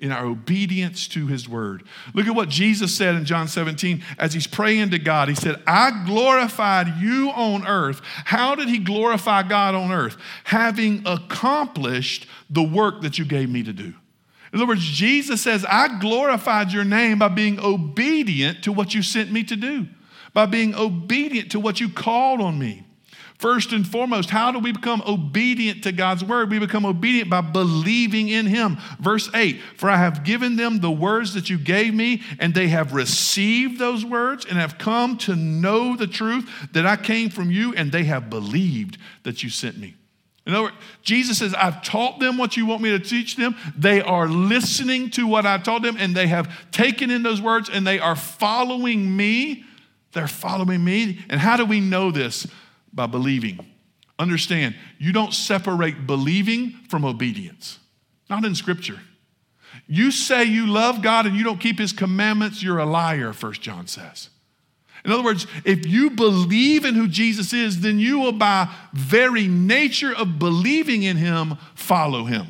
In 0.00 0.10
our 0.10 0.24
obedience 0.24 1.06
to 1.08 1.26
His 1.26 1.46
word. 1.48 1.82
Look 2.14 2.26
at 2.26 2.34
what 2.34 2.48
Jesus 2.48 2.94
said 2.94 3.16
in 3.16 3.26
John 3.26 3.48
17 3.48 4.02
as 4.18 4.32
He's 4.32 4.46
praying 4.46 4.90
to 4.90 4.98
God. 4.98 5.28
He 5.28 5.34
said, 5.34 5.62
I 5.66 6.04
glorified 6.06 6.96
you 6.98 7.30
on 7.30 7.66
earth. 7.66 8.00
How 8.24 8.54
did 8.54 8.68
He 8.68 8.78
glorify 8.78 9.42
God 9.42 9.74
on 9.74 9.92
earth? 9.92 10.16
Having 10.44 11.02
accomplished 11.06 12.26
the 12.48 12.62
work 12.62 13.02
that 13.02 13.18
you 13.18 13.26
gave 13.26 13.50
me 13.50 13.62
to 13.62 13.74
do. 13.74 13.92
In 14.52 14.58
other 14.58 14.66
words, 14.66 14.84
Jesus 14.84 15.42
says, 15.42 15.66
I 15.68 15.98
glorified 15.98 16.72
your 16.72 16.84
name 16.84 17.18
by 17.18 17.28
being 17.28 17.60
obedient 17.60 18.64
to 18.64 18.72
what 18.72 18.94
you 18.94 19.02
sent 19.02 19.30
me 19.30 19.44
to 19.44 19.56
do 19.56 19.86
by 20.32 20.46
being 20.46 20.74
obedient 20.74 21.52
to 21.52 21.60
what 21.60 21.80
you 21.80 21.88
called 21.88 22.40
on 22.40 22.58
me. 22.58 22.84
First 23.38 23.72
and 23.72 23.86
foremost, 23.86 24.30
how 24.30 24.50
do 24.50 24.58
we 24.58 24.72
become 24.72 25.00
obedient 25.06 25.84
to 25.84 25.92
God's 25.92 26.24
word? 26.24 26.50
We 26.50 26.58
become 26.58 26.84
obedient 26.84 27.30
by 27.30 27.40
believing 27.40 28.28
in 28.28 28.46
Him. 28.46 28.78
Verse 28.98 29.30
8 29.32 29.60
For 29.76 29.88
I 29.88 29.96
have 29.96 30.24
given 30.24 30.56
them 30.56 30.80
the 30.80 30.90
words 30.90 31.34
that 31.34 31.48
you 31.48 31.56
gave 31.56 31.94
me, 31.94 32.22
and 32.40 32.52
they 32.52 32.66
have 32.66 32.94
received 32.94 33.78
those 33.78 34.04
words 34.04 34.44
and 34.44 34.58
have 34.58 34.76
come 34.76 35.16
to 35.18 35.36
know 35.36 35.94
the 35.94 36.08
truth 36.08 36.50
that 36.72 36.84
I 36.84 36.96
came 36.96 37.30
from 37.30 37.52
you, 37.52 37.72
and 37.74 37.92
they 37.92 38.04
have 38.04 38.28
believed 38.28 38.98
that 39.22 39.44
you 39.44 39.50
sent 39.50 39.78
me. 39.78 39.94
In 40.44 40.54
other 40.54 40.64
words, 40.64 40.76
Jesus 41.02 41.38
says, 41.38 41.54
I've 41.54 41.82
taught 41.82 42.18
them 42.18 42.38
what 42.38 42.56
you 42.56 42.66
want 42.66 42.82
me 42.82 42.90
to 42.90 42.98
teach 42.98 43.36
them. 43.36 43.54
They 43.76 44.00
are 44.00 44.26
listening 44.26 45.10
to 45.10 45.28
what 45.28 45.46
I 45.46 45.58
taught 45.58 45.82
them, 45.82 45.96
and 45.96 46.16
they 46.16 46.26
have 46.26 46.70
taken 46.72 47.12
in 47.12 47.22
those 47.22 47.40
words, 47.40 47.70
and 47.70 47.86
they 47.86 48.00
are 48.00 48.16
following 48.16 49.16
me 49.16 49.64
they're 50.12 50.28
following 50.28 50.84
me. 50.84 51.20
And 51.28 51.40
how 51.40 51.56
do 51.56 51.64
we 51.64 51.80
know 51.80 52.10
this? 52.10 52.46
By 52.92 53.06
believing. 53.06 53.64
Understand, 54.18 54.74
you 54.98 55.12
don't 55.12 55.32
separate 55.32 56.06
believing 56.06 56.70
from 56.88 57.04
obedience, 57.04 57.78
not 58.28 58.44
in 58.44 58.54
Scripture. 58.54 58.98
You 59.86 60.10
say 60.10 60.44
you 60.44 60.66
love 60.66 61.02
God 61.02 61.26
and 61.26 61.36
you 61.36 61.44
don't 61.44 61.60
keep 61.60 61.78
His 61.78 61.92
commandments, 61.92 62.62
you're 62.62 62.78
a 62.78 62.86
liar, 62.86 63.32
First 63.32 63.60
John 63.60 63.86
says. 63.86 64.30
In 65.04 65.12
other 65.12 65.22
words, 65.22 65.46
if 65.64 65.86
you 65.86 66.10
believe 66.10 66.84
in 66.84 66.94
who 66.94 67.06
Jesus 67.06 67.52
is, 67.52 67.80
then 67.80 68.00
you 68.00 68.18
will, 68.18 68.32
by 68.32 68.68
very 68.92 69.46
nature 69.46 70.14
of 70.14 70.38
believing 70.38 71.04
in 71.04 71.16
Him, 71.16 71.56
follow 71.74 72.24
Him. 72.24 72.46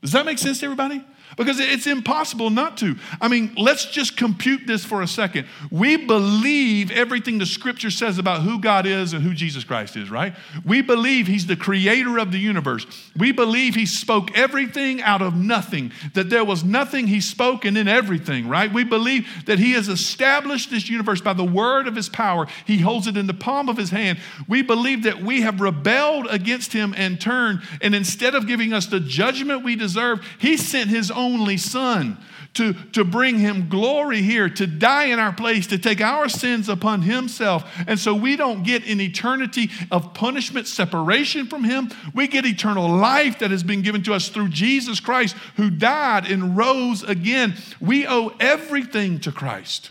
Does 0.00 0.12
that 0.12 0.26
make 0.26 0.38
sense 0.38 0.58
to 0.60 0.66
everybody? 0.66 1.04
Because 1.36 1.60
it's 1.60 1.86
impossible 1.86 2.50
not 2.50 2.76
to. 2.78 2.96
I 3.20 3.28
mean, 3.28 3.54
let's 3.56 3.86
just 3.86 4.16
compute 4.16 4.66
this 4.66 4.84
for 4.84 5.02
a 5.02 5.06
second. 5.06 5.46
We 5.70 5.96
believe 5.96 6.90
everything 6.90 7.38
the 7.38 7.46
scripture 7.46 7.90
says 7.90 8.18
about 8.18 8.42
who 8.42 8.60
God 8.60 8.86
is 8.86 9.12
and 9.12 9.22
who 9.22 9.32
Jesus 9.32 9.64
Christ 9.64 9.96
is, 9.96 10.10
right? 10.10 10.34
We 10.64 10.82
believe 10.82 11.26
He's 11.26 11.46
the 11.46 11.56
creator 11.56 12.18
of 12.18 12.32
the 12.32 12.38
universe. 12.38 12.86
We 13.16 13.32
believe 13.32 13.74
He 13.74 13.86
spoke 13.86 14.36
everything 14.36 15.00
out 15.02 15.22
of 15.22 15.34
nothing, 15.34 15.92
that 16.14 16.28
there 16.28 16.44
was 16.44 16.64
nothing 16.64 17.06
He 17.06 17.20
spoke 17.20 17.64
and 17.64 17.76
then 17.76 17.88
everything, 17.88 18.48
right? 18.48 18.72
We 18.72 18.84
believe 18.84 19.26
that 19.46 19.58
He 19.58 19.72
has 19.72 19.88
established 19.88 20.70
this 20.70 20.90
universe 20.90 21.20
by 21.20 21.32
the 21.32 21.44
word 21.44 21.88
of 21.88 21.96
His 21.96 22.08
power. 22.08 22.46
He 22.66 22.78
holds 22.78 23.06
it 23.06 23.16
in 23.16 23.26
the 23.26 23.34
palm 23.34 23.68
of 23.68 23.76
His 23.76 23.90
hand. 23.90 24.18
We 24.48 24.62
believe 24.62 25.04
that 25.04 25.22
we 25.22 25.40
have 25.42 25.60
rebelled 25.60 26.26
against 26.28 26.72
Him 26.72 26.94
and 26.96 27.20
turned, 27.20 27.62
and 27.80 27.94
instead 27.94 28.34
of 28.34 28.46
giving 28.46 28.72
us 28.72 28.86
the 28.86 29.00
judgment 29.00 29.64
we 29.64 29.76
deserve, 29.76 30.26
He 30.38 30.56
sent 30.56 30.90
His 30.90 31.10
own 31.10 31.21
only 31.22 31.56
Son 31.56 32.18
to, 32.54 32.74
to 32.92 33.04
bring 33.04 33.38
him 33.38 33.68
glory 33.68 34.20
here, 34.22 34.48
to 34.48 34.66
die 34.66 35.04
in 35.06 35.18
our 35.18 35.32
place, 35.32 35.66
to 35.68 35.78
take 35.78 36.00
our 36.00 36.28
sins 36.28 36.68
upon 36.68 37.02
himself. 37.02 37.64
And 37.86 37.98
so 37.98 38.14
we 38.14 38.36
don't 38.36 38.62
get 38.62 38.86
an 38.86 39.00
eternity 39.00 39.70
of 39.90 40.12
punishment, 40.12 40.66
separation 40.66 41.46
from 41.46 41.64
him. 41.64 41.90
We 42.14 42.28
get 42.28 42.44
eternal 42.44 42.88
life 42.88 43.38
that 43.38 43.50
has 43.50 43.62
been 43.62 43.82
given 43.82 44.02
to 44.04 44.14
us 44.14 44.28
through 44.28 44.50
Jesus 44.50 45.00
Christ, 45.00 45.34
who 45.56 45.70
died 45.70 46.30
and 46.30 46.56
rose 46.56 47.02
again. 47.02 47.54
We 47.80 48.06
owe 48.06 48.34
everything 48.38 49.20
to 49.20 49.32
Christ. 49.32 49.90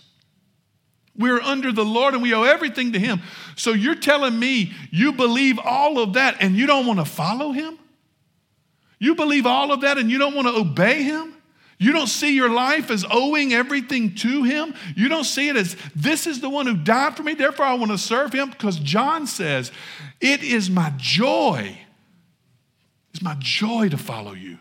We're 1.17 1.41
under 1.41 1.71
the 1.71 1.85
Lord 1.85 2.13
and 2.13 2.23
we 2.23 2.33
owe 2.33 2.43
everything 2.43 2.93
to 2.93 2.99
him. 2.99 3.21
So 3.55 3.71
you're 3.71 3.95
telling 3.95 4.37
me 4.37 4.73
you 4.91 5.13
believe 5.13 5.59
all 5.59 5.99
of 5.99 6.13
that 6.13 6.37
and 6.39 6.55
you 6.55 6.67
don't 6.67 6.85
want 6.85 6.99
to 6.99 7.05
follow 7.05 7.51
him? 7.51 7.77
You 9.01 9.15
believe 9.15 9.47
all 9.47 9.71
of 9.71 9.81
that 9.81 9.97
and 9.97 10.11
you 10.11 10.19
don't 10.19 10.35
want 10.35 10.47
to 10.47 10.53
obey 10.53 11.01
him? 11.01 11.33
You 11.79 11.91
don't 11.91 12.05
see 12.05 12.35
your 12.35 12.51
life 12.51 12.91
as 12.91 13.03
owing 13.09 13.51
everything 13.51 14.13
to 14.17 14.43
him. 14.43 14.75
You 14.95 15.09
don't 15.09 15.23
see 15.23 15.49
it 15.49 15.55
as 15.55 15.75
this 15.95 16.27
is 16.27 16.39
the 16.39 16.51
one 16.51 16.67
who 16.67 16.77
died 16.77 17.17
for 17.17 17.23
me, 17.23 17.33
therefore 17.33 17.65
I 17.65 17.73
want 17.73 17.89
to 17.89 17.97
serve 17.97 18.31
him. 18.31 18.51
Because 18.51 18.77
John 18.77 19.25
says, 19.25 19.71
It 20.19 20.43
is 20.43 20.69
my 20.69 20.93
joy. 20.97 21.75
It's 23.11 23.23
my 23.23 23.35
joy 23.39 23.89
to 23.89 23.97
follow 23.97 24.33
you. 24.33 24.59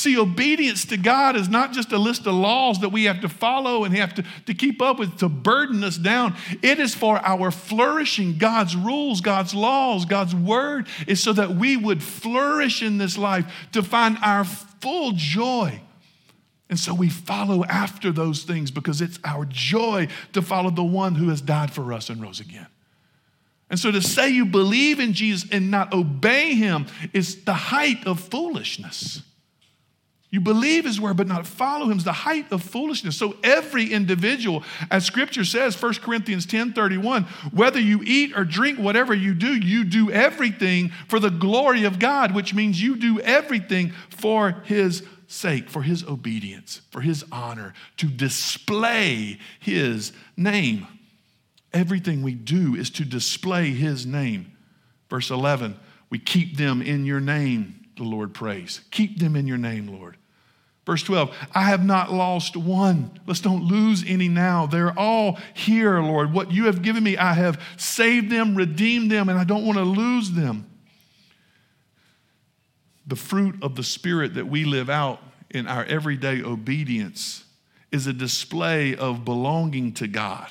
See, 0.00 0.18
obedience 0.18 0.86
to 0.86 0.96
God 0.96 1.36
is 1.36 1.50
not 1.50 1.74
just 1.74 1.92
a 1.92 1.98
list 1.98 2.26
of 2.26 2.32
laws 2.32 2.80
that 2.80 2.88
we 2.88 3.04
have 3.04 3.20
to 3.20 3.28
follow 3.28 3.84
and 3.84 3.94
have 3.94 4.14
to, 4.14 4.24
to 4.46 4.54
keep 4.54 4.80
up 4.80 4.98
with 4.98 5.18
to 5.18 5.28
burden 5.28 5.84
us 5.84 5.98
down. 5.98 6.36
It 6.62 6.80
is 6.80 6.94
for 6.94 7.18
our 7.18 7.50
flourishing. 7.50 8.38
God's 8.38 8.74
rules, 8.74 9.20
God's 9.20 9.54
laws, 9.54 10.06
God's 10.06 10.34
word 10.34 10.88
is 11.06 11.22
so 11.22 11.34
that 11.34 11.50
we 11.50 11.76
would 11.76 12.02
flourish 12.02 12.82
in 12.82 12.96
this 12.96 13.18
life 13.18 13.44
to 13.72 13.82
find 13.82 14.16
our 14.22 14.44
full 14.44 15.12
joy. 15.14 15.82
And 16.70 16.78
so 16.78 16.94
we 16.94 17.10
follow 17.10 17.62
after 17.66 18.10
those 18.10 18.44
things 18.44 18.70
because 18.70 19.02
it's 19.02 19.18
our 19.22 19.44
joy 19.44 20.08
to 20.32 20.40
follow 20.40 20.70
the 20.70 20.82
one 20.82 21.14
who 21.14 21.28
has 21.28 21.42
died 21.42 21.72
for 21.74 21.92
us 21.92 22.08
and 22.08 22.22
rose 22.22 22.40
again. 22.40 22.68
And 23.68 23.78
so 23.78 23.90
to 23.90 24.00
say 24.00 24.30
you 24.30 24.46
believe 24.46 24.98
in 24.98 25.12
Jesus 25.12 25.46
and 25.52 25.70
not 25.70 25.92
obey 25.92 26.54
him 26.54 26.86
is 27.12 27.44
the 27.44 27.52
height 27.52 28.06
of 28.06 28.18
foolishness. 28.18 29.24
You 30.30 30.40
believe 30.40 30.84
his 30.84 31.00
word, 31.00 31.16
but 31.16 31.26
not 31.26 31.44
follow 31.44 31.86
him 31.86 31.98
is 31.98 32.04
the 32.04 32.12
height 32.12 32.52
of 32.52 32.62
foolishness. 32.62 33.16
So 33.16 33.34
every 33.42 33.92
individual, 33.92 34.62
as 34.88 35.04
scripture 35.04 35.44
says, 35.44 35.80
1 35.80 35.94
Corinthians 35.94 36.46
10 36.46 36.72
31, 36.72 37.24
whether 37.52 37.80
you 37.80 38.00
eat 38.04 38.36
or 38.36 38.44
drink, 38.44 38.78
whatever 38.78 39.12
you 39.12 39.34
do, 39.34 39.52
you 39.52 39.82
do 39.82 40.10
everything 40.12 40.90
for 41.08 41.18
the 41.18 41.30
glory 41.30 41.82
of 41.82 41.98
God, 41.98 42.32
which 42.32 42.54
means 42.54 42.80
you 42.80 42.94
do 42.96 43.18
everything 43.20 43.92
for 44.08 44.52
his 44.64 45.02
sake, 45.26 45.68
for 45.68 45.82
his 45.82 46.04
obedience, 46.04 46.82
for 46.92 47.00
his 47.00 47.24
honor, 47.32 47.74
to 47.96 48.06
display 48.06 49.38
his 49.58 50.12
name. 50.36 50.86
Everything 51.72 52.22
we 52.22 52.34
do 52.34 52.76
is 52.76 52.90
to 52.90 53.04
display 53.04 53.70
his 53.70 54.06
name. 54.06 54.56
Verse 55.08 55.30
11, 55.30 55.78
we 56.08 56.20
keep 56.20 56.56
them 56.56 56.82
in 56.82 57.04
your 57.04 57.20
name, 57.20 57.80
the 57.96 58.04
Lord 58.04 58.32
prays. 58.32 58.80
Keep 58.92 59.18
them 59.18 59.34
in 59.34 59.48
your 59.48 59.58
name, 59.58 59.88
Lord. 59.88 60.16
Verse 60.90 61.04
12, 61.04 61.36
I 61.54 61.62
have 61.62 61.84
not 61.84 62.12
lost 62.12 62.56
one. 62.56 63.12
Let's 63.24 63.38
don't 63.38 63.62
lose 63.62 64.02
any 64.04 64.26
now. 64.26 64.66
They're 64.66 64.98
all 64.98 65.38
here, 65.54 66.00
Lord. 66.00 66.32
What 66.32 66.50
you 66.50 66.64
have 66.64 66.82
given 66.82 67.04
me, 67.04 67.16
I 67.16 67.34
have 67.34 67.62
saved 67.76 68.28
them, 68.28 68.56
redeemed 68.56 69.08
them, 69.08 69.28
and 69.28 69.38
I 69.38 69.44
don't 69.44 69.64
want 69.64 69.78
to 69.78 69.84
lose 69.84 70.32
them. 70.32 70.68
The 73.06 73.14
fruit 73.14 73.62
of 73.62 73.76
the 73.76 73.84
Spirit 73.84 74.34
that 74.34 74.48
we 74.48 74.64
live 74.64 74.90
out 74.90 75.22
in 75.48 75.68
our 75.68 75.84
everyday 75.84 76.42
obedience 76.42 77.44
is 77.92 78.08
a 78.08 78.12
display 78.12 78.96
of 78.96 79.24
belonging 79.24 79.92
to 79.92 80.08
God. 80.08 80.50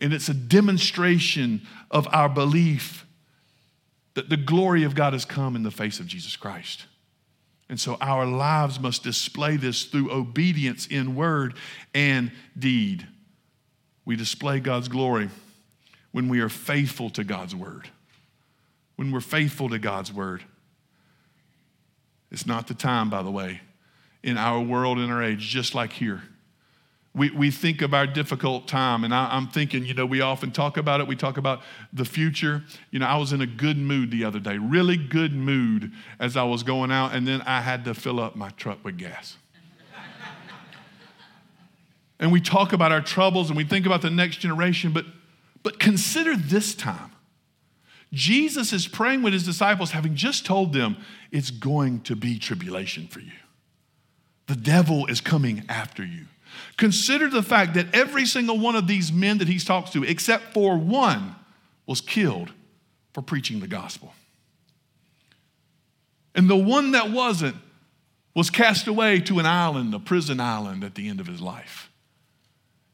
And 0.00 0.14
it's 0.14 0.30
a 0.30 0.34
demonstration 0.34 1.60
of 1.90 2.08
our 2.10 2.30
belief 2.30 3.04
that 4.14 4.30
the 4.30 4.38
glory 4.38 4.82
of 4.82 4.94
God 4.94 5.12
has 5.12 5.26
come 5.26 5.56
in 5.56 5.62
the 5.62 5.70
face 5.70 6.00
of 6.00 6.06
Jesus 6.06 6.36
Christ. 6.36 6.86
And 7.68 7.78
so 7.78 7.96
our 8.00 8.24
lives 8.24 8.80
must 8.80 9.02
display 9.02 9.56
this 9.56 9.84
through 9.84 10.10
obedience 10.10 10.86
in 10.86 11.14
word 11.14 11.54
and 11.94 12.32
deed. 12.58 13.06
We 14.04 14.16
display 14.16 14.60
God's 14.60 14.88
glory 14.88 15.28
when 16.12 16.28
we 16.28 16.40
are 16.40 16.48
faithful 16.48 17.10
to 17.10 17.24
God's 17.24 17.54
word. 17.54 17.88
When 18.96 19.12
we're 19.12 19.20
faithful 19.20 19.68
to 19.68 19.78
God's 19.78 20.12
word. 20.12 20.42
It's 22.30 22.46
not 22.46 22.68
the 22.68 22.74
time, 22.74 23.10
by 23.10 23.22
the 23.22 23.30
way, 23.30 23.60
in 24.22 24.36
our 24.36 24.60
world, 24.60 24.98
in 24.98 25.10
our 25.10 25.22
age, 25.22 25.40
just 25.40 25.74
like 25.74 25.92
here 25.92 26.22
we, 27.14 27.30
we 27.30 27.50
think 27.50 27.82
of 27.82 27.94
our 27.94 28.06
difficult 28.06 28.68
time, 28.68 29.02
and 29.02 29.14
I, 29.14 29.36
am 29.36 29.48
thinking, 29.48 29.84
you 29.84 29.94
know, 29.94 30.06
we 30.06 30.20
often 30.20 30.52
talk 30.52 30.76
about 30.76 31.00
it. 31.00 31.06
We 31.06 31.16
talk 31.16 31.36
about 31.36 31.62
the 31.92 32.04
future. 32.04 32.62
You 32.90 32.98
know, 32.98 33.06
I 33.06 33.16
was 33.16 33.32
in 33.32 33.40
a 33.40 33.46
good 33.46 33.76
mood 33.76 34.10
the 34.10 34.24
other 34.24 34.38
day, 34.38 34.58
really 34.58 34.96
good 34.96 35.32
mood 35.32 35.92
as 36.20 36.36
I 36.36 36.44
was 36.44 36.62
going 36.62 36.92
out, 36.92 37.14
and 37.14 37.26
then 37.26 37.40
I 37.42 37.60
had 37.60 37.84
to 37.86 37.94
fill 37.94 38.20
up 38.20 38.36
my 38.36 38.50
truck 38.50 38.84
with 38.84 38.98
gas. 38.98 39.36
and 42.20 42.30
we 42.30 42.40
talk 42.40 42.72
about 42.72 42.92
our 42.92 43.00
troubles 43.00 43.48
and 43.48 43.56
we 43.56 43.64
think 43.64 43.86
about 43.86 44.02
the 44.02 44.10
next 44.10 44.36
generation, 44.36 44.92
but, 44.92 45.06
but 45.62 45.80
consider 45.80 46.36
this 46.36 46.74
time. 46.74 47.10
Jesus 48.12 48.72
is 48.72 48.86
praying 48.86 49.22
with 49.22 49.32
his 49.32 49.44
disciples, 49.44 49.90
having 49.90 50.14
just 50.14 50.46
told 50.46 50.72
them 50.72 50.96
it's 51.30 51.50
going 51.50 52.00
to 52.02 52.16
be 52.16 52.38
tribulation 52.38 53.06
for 53.06 53.20
you. 53.20 53.32
The 54.46 54.56
devil 54.56 55.06
is 55.06 55.20
coming 55.20 55.64
after 55.68 56.04
you. 56.04 56.26
Consider 56.76 57.28
the 57.28 57.42
fact 57.42 57.74
that 57.74 57.94
every 57.94 58.26
single 58.26 58.58
one 58.58 58.76
of 58.76 58.86
these 58.86 59.12
men 59.12 59.38
that 59.38 59.48
he 59.48 59.58
talks 59.58 59.90
to, 59.90 60.04
except 60.04 60.54
for 60.54 60.76
one, 60.76 61.34
was 61.86 62.00
killed 62.00 62.52
for 63.12 63.22
preaching 63.22 63.60
the 63.60 63.66
gospel. 63.66 64.12
And 66.34 66.48
the 66.48 66.56
one 66.56 66.92
that 66.92 67.10
wasn't 67.10 67.56
was 68.34 68.50
cast 68.50 68.86
away 68.86 69.20
to 69.20 69.40
an 69.40 69.46
island, 69.46 69.92
a 69.94 69.98
prison 69.98 70.38
island, 70.38 70.84
at 70.84 70.94
the 70.94 71.08
end 71.08 71.18
of 71.18 71.26
his 71.26 71.40
life. 71.40 71.90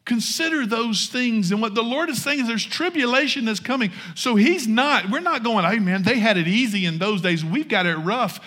Consider 0.04 0.66
those 0.66 1.06
things. 1.06 1.50
And 1.50 1.62
what 1.62 1.74
the 1.74 1.82
Lord 1.82 2.10
is 2.10 2.22
saying 2.22 2.40
is 2.40 2.46
there's 2.46 2.64
tribulation 2.64 3.46
that's 3.46 3.60
coming. 3.60 3.90
So 4.14 4.36
he's 4.36 4.66
not, 4.66 5.10
we're 5.10 5.20
not 5.20 5.42
going, 5.42 5.64
hey 5.64 5.78
man, 5.78 6.02
they 6.02 6.18
had 6.18 6.36
it 6.36 6.46
easy 6.46 6.84
in 6.84 6.98
those 6.98 7.20
days. 7.20 7.44
We've 7.44 7.68
got 7.68 7.86
it 7.86 7.96
rough. 7.96 8.40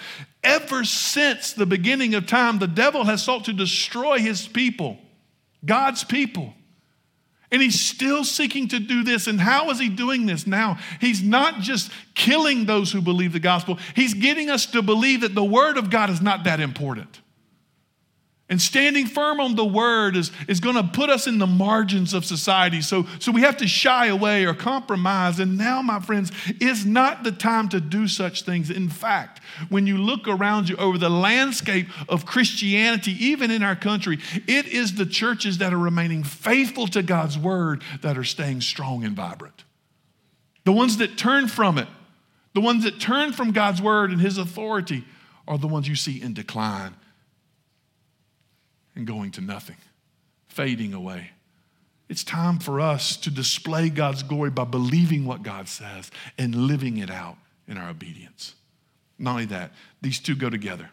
Ever 0.47 0.85
since 0.85 1.51
the 1.51 1.65
beginning 1.65 2.15
of 2.15 2.25
time, 2.25 2.57
the 2.57 2.67
devil 2.67 3.03
has 3.03 3.21
sought 3.21 3.43
to 3.45 3.53
destroy 3.53 4.19
his 4.19 4.47
people. 4.47 4.97
God's 5.65 6.05
people. 6.05 6.53
And 7.51 7.61
he's 7.61 7.81
still 7.81 8.23
seeking 8.23 8.69
to 8.69 8.79
do 8.79 9.03
this. 9.03 9.27
And 9.27 9.41
how 9.41 9.69
is 9.71 9.79
he 9.79 9.89
doing 9.89 10.25
this 10.25 10.47
now? 10.47 10.79
He's 11.01 11.21
not 11.21 11.59
just 11.59 11.91
killing 12.13 12.65
those 12.65 12.93
who 12.93 13.01
believe 13.01 13.33
the 13.33 13.41
gospel, 13.41 13.77
he's 13.93 14.13
getting 14.13 14.49
us 14.49 14.65
to 14.67 14.81
believe 14.81 15.19
that 15.21 15.35
the 15.35 15.43
word 15.43 15.77
of 15.77 15.89
God 15.89 16.09
is 16.09 16.21
not 16.21 16.45
that 16.45 16.61
important. 16.61 17.19
And 18.49 18.61
standing 18.61 19.07
firm 19.07 19.41
on 19.41 19.55
the 19.55 19.65
word 19.65 20.15
is, 20.15 20.31
is 20.47 20.61
going 20.61 20.77
to 20.77 20.83
put 20.83 21.09
us 21.09 21.27
in 21.27 21.37
the 21.37 21.47
margins 21.47 22.13
of 22.13 22.23
society. 22.23 22.81
So, 22.81 23.05
so 23.19 23.29
we 23.33 23.41
have 23.41 23.57
to 23.57 23.67
shy 23.67 24.05
away 24.05 24.45
or 24.45 24.53
compromise. 24.53 25.39
And 25.39 25.57
now, 25.57 25.81
my 25.81 25.99
friends, 25.99 26.31
is 26.61 26.85
not 26.85 27.25
the 27.25 27.33
time 27.33 27.67
to 27.69 27.81
do 27.81 28.07
such 28.07 28.43
things. 28.43 28.69
In 28.69 28.87
fact, 28.87 29.41
when 29.67 29.85
you 29.85 29.97
look 29.97 30.29
around 30.29 30.69
you 30.69 30.77
over 30.77 30.97
the 30.97 31.09
landscape 31.09 31.87
of 32.07 32.25
Christianity, 32.25 33.11
even 33.25 33.51
in 33.51 33.63
our 33.63 33.75
country, 33.75 34.17
it 34.47 34.67
is 34.67 34.95
the 34.95 35.05
churches 35.05 35.57
that 35.57 35.73
are 35.73 35.77
remaining 35.77 36.23
faithful 36.23 36.87
to 36.87 37.03
God's 37.03 37.37
word 37.37 37.83
that 38.01 38.17
are 38.17 38.23
staying 38.23 38.61
strong 38.61 39.03
and 39.03 39.13
vibrant. 39.13 39.65
The 40.63 40.71
ones 40.71 40.97
that 40.97 41.17
turn 41.17 41.49
from 41.49 41.77
it, 41.77 41.87
the 42.53 42.61
ones 42.61 42.85
that 42.85 43.01
turn 43.01 43.33
from 43.33 43.51
God's 43.51 43.81
word 43.81 44.11
and 44.11 44.21
his 44.21 44.37
authority, 44.37 45.03
are 45.49 45.57
the 45.57 45.67
ones 45.67 45.89
you 45.89 45.95
see 45.95 46.21
in 46.21 46.33
decline 46.33 46.95
and 48.97 49.05
going 49.05 49.31
to 49.31 49.41
nothing, 49.41 49.77
fading 50.49 50.93
away. 50.93 51.29
It's 52.09 52.23
time 52.23 52.57
for 52.57 52.81
us 52.81 53.15
to 53.17 53.29
display 53.29 53.89
God's 53.89 54.23
glory 54.23 54.49
by 54.49 54.63
believing 54.63 55.25
what 55.25 55.43
God 55.43 55.67
says 55.67 56.09
and 56.37 56.55
living 56.55 56.97
it 56.97 57.11
out 57.11 57.37
in 57.67 57.77
our 57.77 57.89
obedience. 57.89 58.55
Not 59.19 59.31
only 59.31 59.45
that, 59.45 59.71
these 60.01 60.19
two 60.19 60.35
go 60.35 60.49
together. 60.49 60.89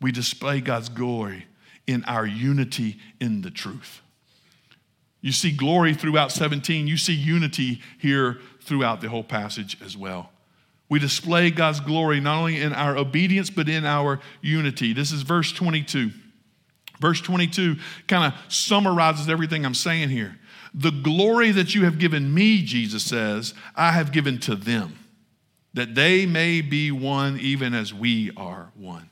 We 0.00 0.12
display 0.12 0.60
God's 0.60 0.88
glory 0.88 1.46
in 1.86 2.04
our 2.04 2.26
unity 2.26 2.98
in 3.20 3.42
the 3.42 3.50
truth. 3.50 4.00
You 5.20 5.32
see 5.32 5.52
glory 5.52 5.94
throughout 5.94 6.32
17, 6.32 6.86
you 6.86 6.96
see 6.96 7.14
unity 7.14 7.82
here 7.98 8.38
throughout 8.62 9.00
the 9.00 9.08
whole 9.08 9.24
passage 9.24 9.78
as 9.84 9.96
well. 9.96 10.30
We 10.88 10.98
display 10.98 11.50
God's 11.50 11.80
glory 11.80 12.20
not 12.20 12.38
only 12.38 12.60
in 12.60 12.72
our 12.72 12.96
obedience, 12.96 13.50
but 13.50 13.68
in 13.68 13.84
our 13.84 14.20
unity. 14.40 14.92
This 14.92 15.12
is 15.12 15.22
verse 15.22 15.52
22. 15.52 16.10
Verse 17.00 17.20
22 17.20 17.76
kind 18.06 18.32
of 18.32 18.52
summarizes 18.52 19.28
everything 19.28 19.64
I'm 19.64 19.74
saying 19.74 20.10
here. 20.10 20.38
The 20.72 20.90
glory 20.90 21.50
that 21.52 21.74
you 21.74 21.84
have 21.84 21.98
given 21.98 22.34
me, 22.34 22.62
Jesus 22.62 23.04
says, 23.04 23.54
I 23.76 23.92
have 23.92 24.12
given 24.12 24.38
to 24.40 24.56
them, 24.56 24.98
that 25.72 25.94
they 25.94 26.26
may 26.26 26.60
be 26.60 26.90
one 26.90 27.38
even 27.38 27.74
as 27.74 27.94
we 27.94 28.32
are 28.36 28.72
one. 28.74 29.10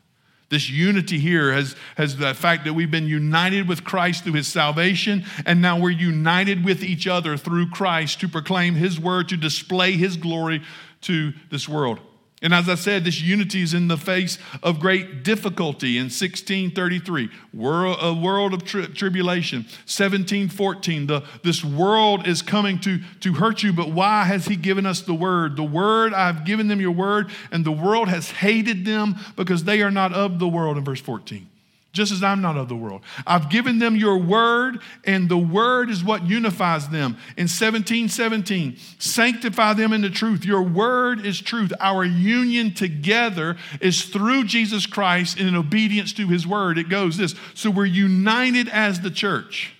This 0.49 0.69
unity 0.69 1.19
here 1.19 1.51
has, 1.53 1.77
has 1.97 2.17
the 2.17 2.35
fact 2.35 2.65
that 2.65 2.75
we've 2.75 2.91
been 2.91 3.07
united 3.07 3.67
with 3.67 3.85
Christ 3.85 4.25
through 4.25 4.35
his 4.35 4.49
salvation, 4.49 5.25
and 5.47 5.63
now 5.63 5.79
we're 5.79 5.91
united 5.91 6.63
with 6.63 6.83
each 6.83 7.07
other 7.07 7.39
through 7.39 7.71
Christ 7.71 8.21
to 8.21 8.29
proclaim 8.29 8.75
his 8.75 9.01
word, 9.01 9.31
to 9.31 9.39
display 9.39 9.93
his 9.93 10.19
glory 10.19 10.63
to 11.03 11.33
this 11.51 11.67
world. 11.67 12.01
And 12.43 12.53
as 12.53 12.69
I 12.69 12.75
said, 12.75 13.05
this 13.05 13.21
unity 13.21 13.63
is 13.63 13.73
in 13.73 13.87
the 13.87 13.97
face 13.97 14.37
of 14.65 14.81
great 14.81 15.23
difficulty 15.23 15.97
in 15.97 16.07
1633, 16.07 17.31
world, 17.55 17.99
a 18.01 18.13
world 18.13 18.53
of 18.53 18.65
tri- 18.65 18.87
tribulation. 18.87 19.61
1714, 19.87 21.07
the, 21.07 21.23
this 21.45 21.65
world 21.65 22.27
is 22.27 22.43
coming 22.43 22.81
to, 22.81 22.99
to 23.21 23.35
hurt 23.35 23.63
you, 23.63 23.73
but 23.73 23.91
why 23.91 24.25
has 24.25 24.47
he 24.47 24.57
given 24.57 24.87
us 24.87 25.03
the 25.03 25.15
word? 25.15 25.55
The 25.55 25.63
word, 25.63 26.13
I've 26.13 26.45
given 26.45 26.67
them 26.67 26.81
your 26.81 26.91
word, 26.91 27.31
and 27.53 27.65
the 27.65 27.71
world 27.71 28.09
has 28.09 28.33
hated 28.33 28.85
them 28.85 29.15
because 29.37 29.63
they 29.63 29.81
are 29.81 29.93
not 29.93 30.13
of 30.13 30.41
the 30.41 30.49
world, 30.49 30.77
in 30.77 30.85
verse 30.85 31.01
14. 31.01 31.49
Just 31.93 32.11
as 32.11 32.23
I'm 32.23 32.41
not 32.41 32.57
of 32.57 32.69
the 32.69 32.77
world. 32.77 33.03
I've 33.27 33.51
given 33.51 33.79
them 33.79 33.97
your 33.97 34.17
word, 34.17 34.81
and 35.05 35.29
the 35.29 35.39
word 35.39 35.91
is 35.91 36.03
what 36.03 36.25
unifies 36.25 36.89
them. 36.89 37.19
In 37.37 37.49
17 37.49 38.09
17, 38.09 38.77
sanctify 38.99 39.75
them 39.75 39.93
in 39.93 40.01
the 40.01 40.11
truth. 40.11 40.45
Your 40.45 40.63
word 40.63 41.25
is 41.27 41.41
truth. 41.41 41.73
Our 41.81 42.05
union 42.05 42.73
together 42.73 43.57
is 43.81 44.05
through 44.05 44.45
Jesus 44.45 44.87
Christ 44.87 45.39
in 45.39 45.55
obedience 45.55 46.13
to 46.15 46.27
his 46.29 46.47
word. 46.47 46.79
It 46.79 46.89
goes 46.89 47.19
this. 47.19 47.35
So 47.55 47.71
we're 47.71 47.85
united 47.85 48.69
as 48.69 49.01
the 49.01 49.11
church. 49.11 49.75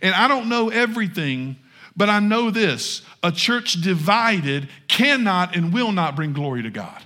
And 0.00 0.14
I 0.14 0.26
don't 0.26 0.48
know 0.48 0.70
everything, 0.70 1.56
but 1.96 2.08
I 2.08 2.18
know 2.18 2.50
this 2.50 3.02
a 3.22 3.30
church 3.30 3.74
divided 3.74 4.68
cannot 4.88 5.54
and 5.54 5.72
will 5.72 5.92
not 5.92 6.16
bring 6.16 6.32
glory 6.32 6.62
to 6.62 6.70
God. 6.70 7.02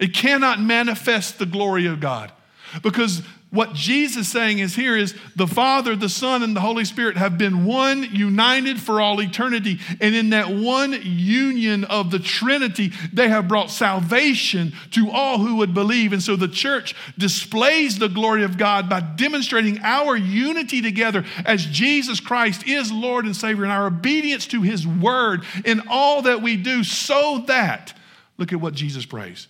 It 0.00 0.12
cannot 0.12 0.60
manifest 0.60 1.38
the 1.38 1.46
glory 1.46 1.86
of 1.86 2.00
God. 2.00 2.32
Because 2.82 3.22
what 3.50 3.72
Jesus 3.72 4.26
is 4.26 4.32
saying 4.32 4.58
is 4.58 4.74
here 4.74 4.96
is 4.96 5.14
the 5.36 5.46
Father, 5.46 5.94
the 5.94 6.08
Son, 6.08 6.42
and 6.42 6.56
the 6.56 6.60
Holy 6.60 6.84
Spirit 6.84 7.16
have 7.16 7.38
been 7.38 7.64
one, 7.64 8.02
united 8.02 8.80
for 8.80 9.00
all 9.00 9.22
eternity. 9.22 9.78
And 10.00 10.12
in 10.14 10.30
that 10.30 10.48
one 10.50 10.98
union 11.02 11.84
of 11.84 12.10
the 12.10 12.18
Trinity, 12.18 12.92
they 13.12 13.28
have 13.28 13.46
brought 13.46 13.70
salvation 13.70 14.72
to 14.90 15.08
all 15.10 15.38
who 15.38 15.56
would 15.56 15.72
believe. 15.72 16.12
And 16.12 16.22
so 16.22 16.34
the 16.34 16.48
church 16.48 16.96
displays 17.16 17.98
the 17.98 18.08
glory 18.08 18.42
of 18.42 18.58
God 18.58 18.88
by 18.88 19.00
demonstrating 19.00 19.78
our 19.82 20.16
unity 20.16 20.82
together 20.82 21.24
as 21.44 21.64
Jesus 21.64 22.18
Christ 22.18 22.66
is 22.66 22.90
Lord 22.90 23.24
and 23.24 23.36
Savior 23.36 23.62
and 23.62 23.72
our 23.72 23.86
obedience 23.86 24.48
to 24.48 24.62
His 24.62 24.84
word 24.84 25.44
in 25.64 25.82
all 25.88 26.22
that 26.22 26.42
we 26.42 26.56
do, 26.56 26.82
so 26.82 27.44
that, 27.46 27.96
look 28.36 28.52
at 28.52 28.60
what 28.60 28.74
Jesus 28.74 29.06
prays 29.06 29.46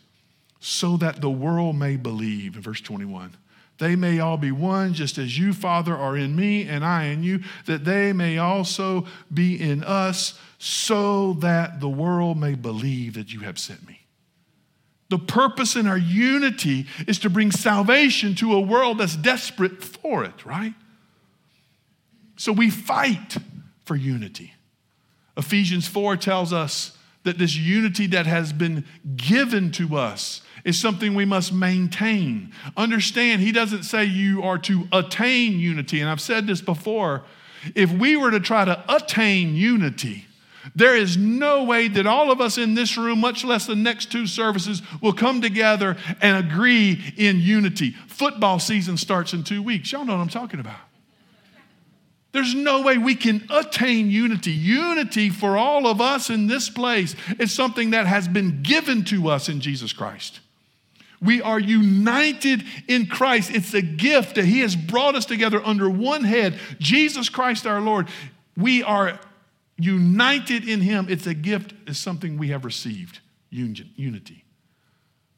so 0.66 0.96
that 0.96 1.20
the 1.20 1.28
world 1.28 1.76
may 1.76 1.94
believe. 1.94 2.56
In 2.56 2.62
verse 2.62 2.80
21, 2.80 3.36
they 3.76 3.94
may 3.96 4.18
all 4.18 4.38
be 4.38 4.50
one, 4.50 4.94
just 4.94 5.18
as 5.18 5.38
you, 5.38 5.52
Father, 5.52 5.94
are 5.94 6.16
in 6.16 6.34
me 6.34 6.66
and 6.66 6.82
I 6.82 7.04
in 7.04 7.22
you, 7.22 7.40
that 7.66 7.84
they 7.84 8.14
may 8.14 8.38
also 8.38 9.06
be 9.32 9.60
in 9.60 9.84
us, 9.84 10.38
so 10.58 11.34
that 11.34 11.80
the 11.80 11.88
world 11.88 12.38
may 12.38 12.54
believe 12.54 13.12
that 13.12 13.30
you 13.30 13.40
have 13.40 13.58
sent 13.58 13.86
me. 13.86 14.06
The 15.10 15.18
purpose 15.18 15.76
in 15.76 15.86
our 15.86 15.98
unity 15.98 16.86
is 17.06 17.18
to 17.18 17.28
bring 17.28 17.50
salvation 17.50 18.34
to 18.36 18.54
a 18.54 18.60
world 18.60 18.96
that's 18.96 19.16
desperate 19.16 19.84
for 19.84 20.24
it, 20.24 20.46
right? 20.46 20.72
So 22.36 22.52
we 22.52 22.70
fight 22.70 23.36
for 23.84 23.96
unity. 23.96 24.54
Ephesians 25.36 25.86
4 25.86 26.16
tells 26.16 26.54
us 26.54 26.96
that 27.24 27.36
this 27.36 27.54
unity 27.54 28.06
that 28.06 28.24
has 28.24 28.54
been 28.54 28.86
given 29.14 29.70
to 29.72 29.96
us 29.96 30.40
is 30.64 30.80
something 30.80 31.14
we 31.14 31.24
must 31.24 31.52
maintain. 31.52 32.52
Understand, 32.76 33.42
he 33.42 33.52
doesn't 33.52 33.82
say 33.82 34.04
you 34.04 34.42
are 34.42 34.58
to 34.58 34.88
attain 34.92 35.58
unity. 35.58 36.00
And 36.00 36.08
I've 36.08 36.20
said 36.20 36.46
this 36.46 36.60
before. 36.60 37.22
If 37.74 37.90
we 37.92 38.16
were 38.16 38.30
to 38.30 38.40
try 38.40 38.64
to 38.64 38.84
attain 38.88 39.54
unity, 39.54 40.26
there 40.74 40.96
is 40.96 41.16
no 41.16 41.64
way 41.64 41.88
that 41.88 42.06
all 42.06 42.30
of 42.30 42.40
us 42.40 42.56
in 42.56 42.74
this 42.74 42.96
room, 42.96 43.20
much 43.20 43.44
less 43.44 43.66
the 43.66 43.74
next 43.74 44.10
two 44.10 44.26
services, 44.26 44.82
will 45.02 45.12
come 45.12 45.40
together 45.40 45.96
and 46.20 46.44
agree 46.44 47.14
in 47.16 47.40
unity. 47.40 47.90
Football 48.08 48.58
season 48.58 48.96
starts 48.96 49.32
in 49.32 49.44
two 49.44 49.62
weeks. 49.62 49.92
Y'all 49.92 50.04
know 50.04 50.14
what 50.14 50.22
I'm 50.22 50.28
talking 50.28 50.60
about. 50.60 50.80
There's 52.32 52.54
no 52.54 52.82
way 52.82 52.98
we 52.98 53.14
can 53.14 53.46
attain 53.48 54.10
unity. 54.10 54.50
Unity 54.50 55.30
for 55.30 55.56
all 55.56 55.86
of 55.86 56.00
us 56.00 56.30
in 56.30 56.48
this 56.48 56.68
place 56.68 57.14
is 57.38 57.52
something 57.52 57.90
that 57.90 58.06
has 58.06 58.26
been 58.26 58.62
given 58.62 59.04
to 59.04 59.28
us 59.28 59.48
in 59.48 59.60
Jesus 59.60 59.92
Christ. 59.92 60.40
We 61.24 61.40
are 61.40 61.58
united 61.58 62.62
in 62.86 63.06
Christ. 63.06 63.50
It's 63.50 63.72
a 63.72 63.82
gift 63.82 64.34
that 64.34 64.44
He 64.44 64.60
has 64.60 64.76
brought 64.76 65.14
us 65.14 65.24
together 65.24 65.62
under 65.64 65.88
one 65.88 66.24
head, 66.24 66.58
Jesus 66.78 67.28
Christ 67.28 67.66
our 67.66 67.80
Lord. 67.80 68.08
We 68.56 68.82
are 68.82 69.18
united 69.78 70.68
in 70.68 70.80
Him. 70.80 71.06
It's 71.08 71.26
a 71.26 71.34
gift, 71.34 71.74
it's 71.86 71.98
something 71.98 72.36
we 72.36 72.48
have 72.48 72.64
received 72.64 73.20
unity. 73.50 74.44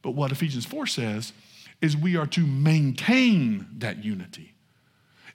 But 0.02 0.10
what 0.12 0.32
Ephesians 0.32 0.66
4 0.66 0.86
says 0.86 1.32
is 1.80 1.96
we 1.96 2.16
are 2.16 2.26
to 2.26 2.46
maintain 2.46 3.66
that 3.78 4.04
unity. 4.04 4.54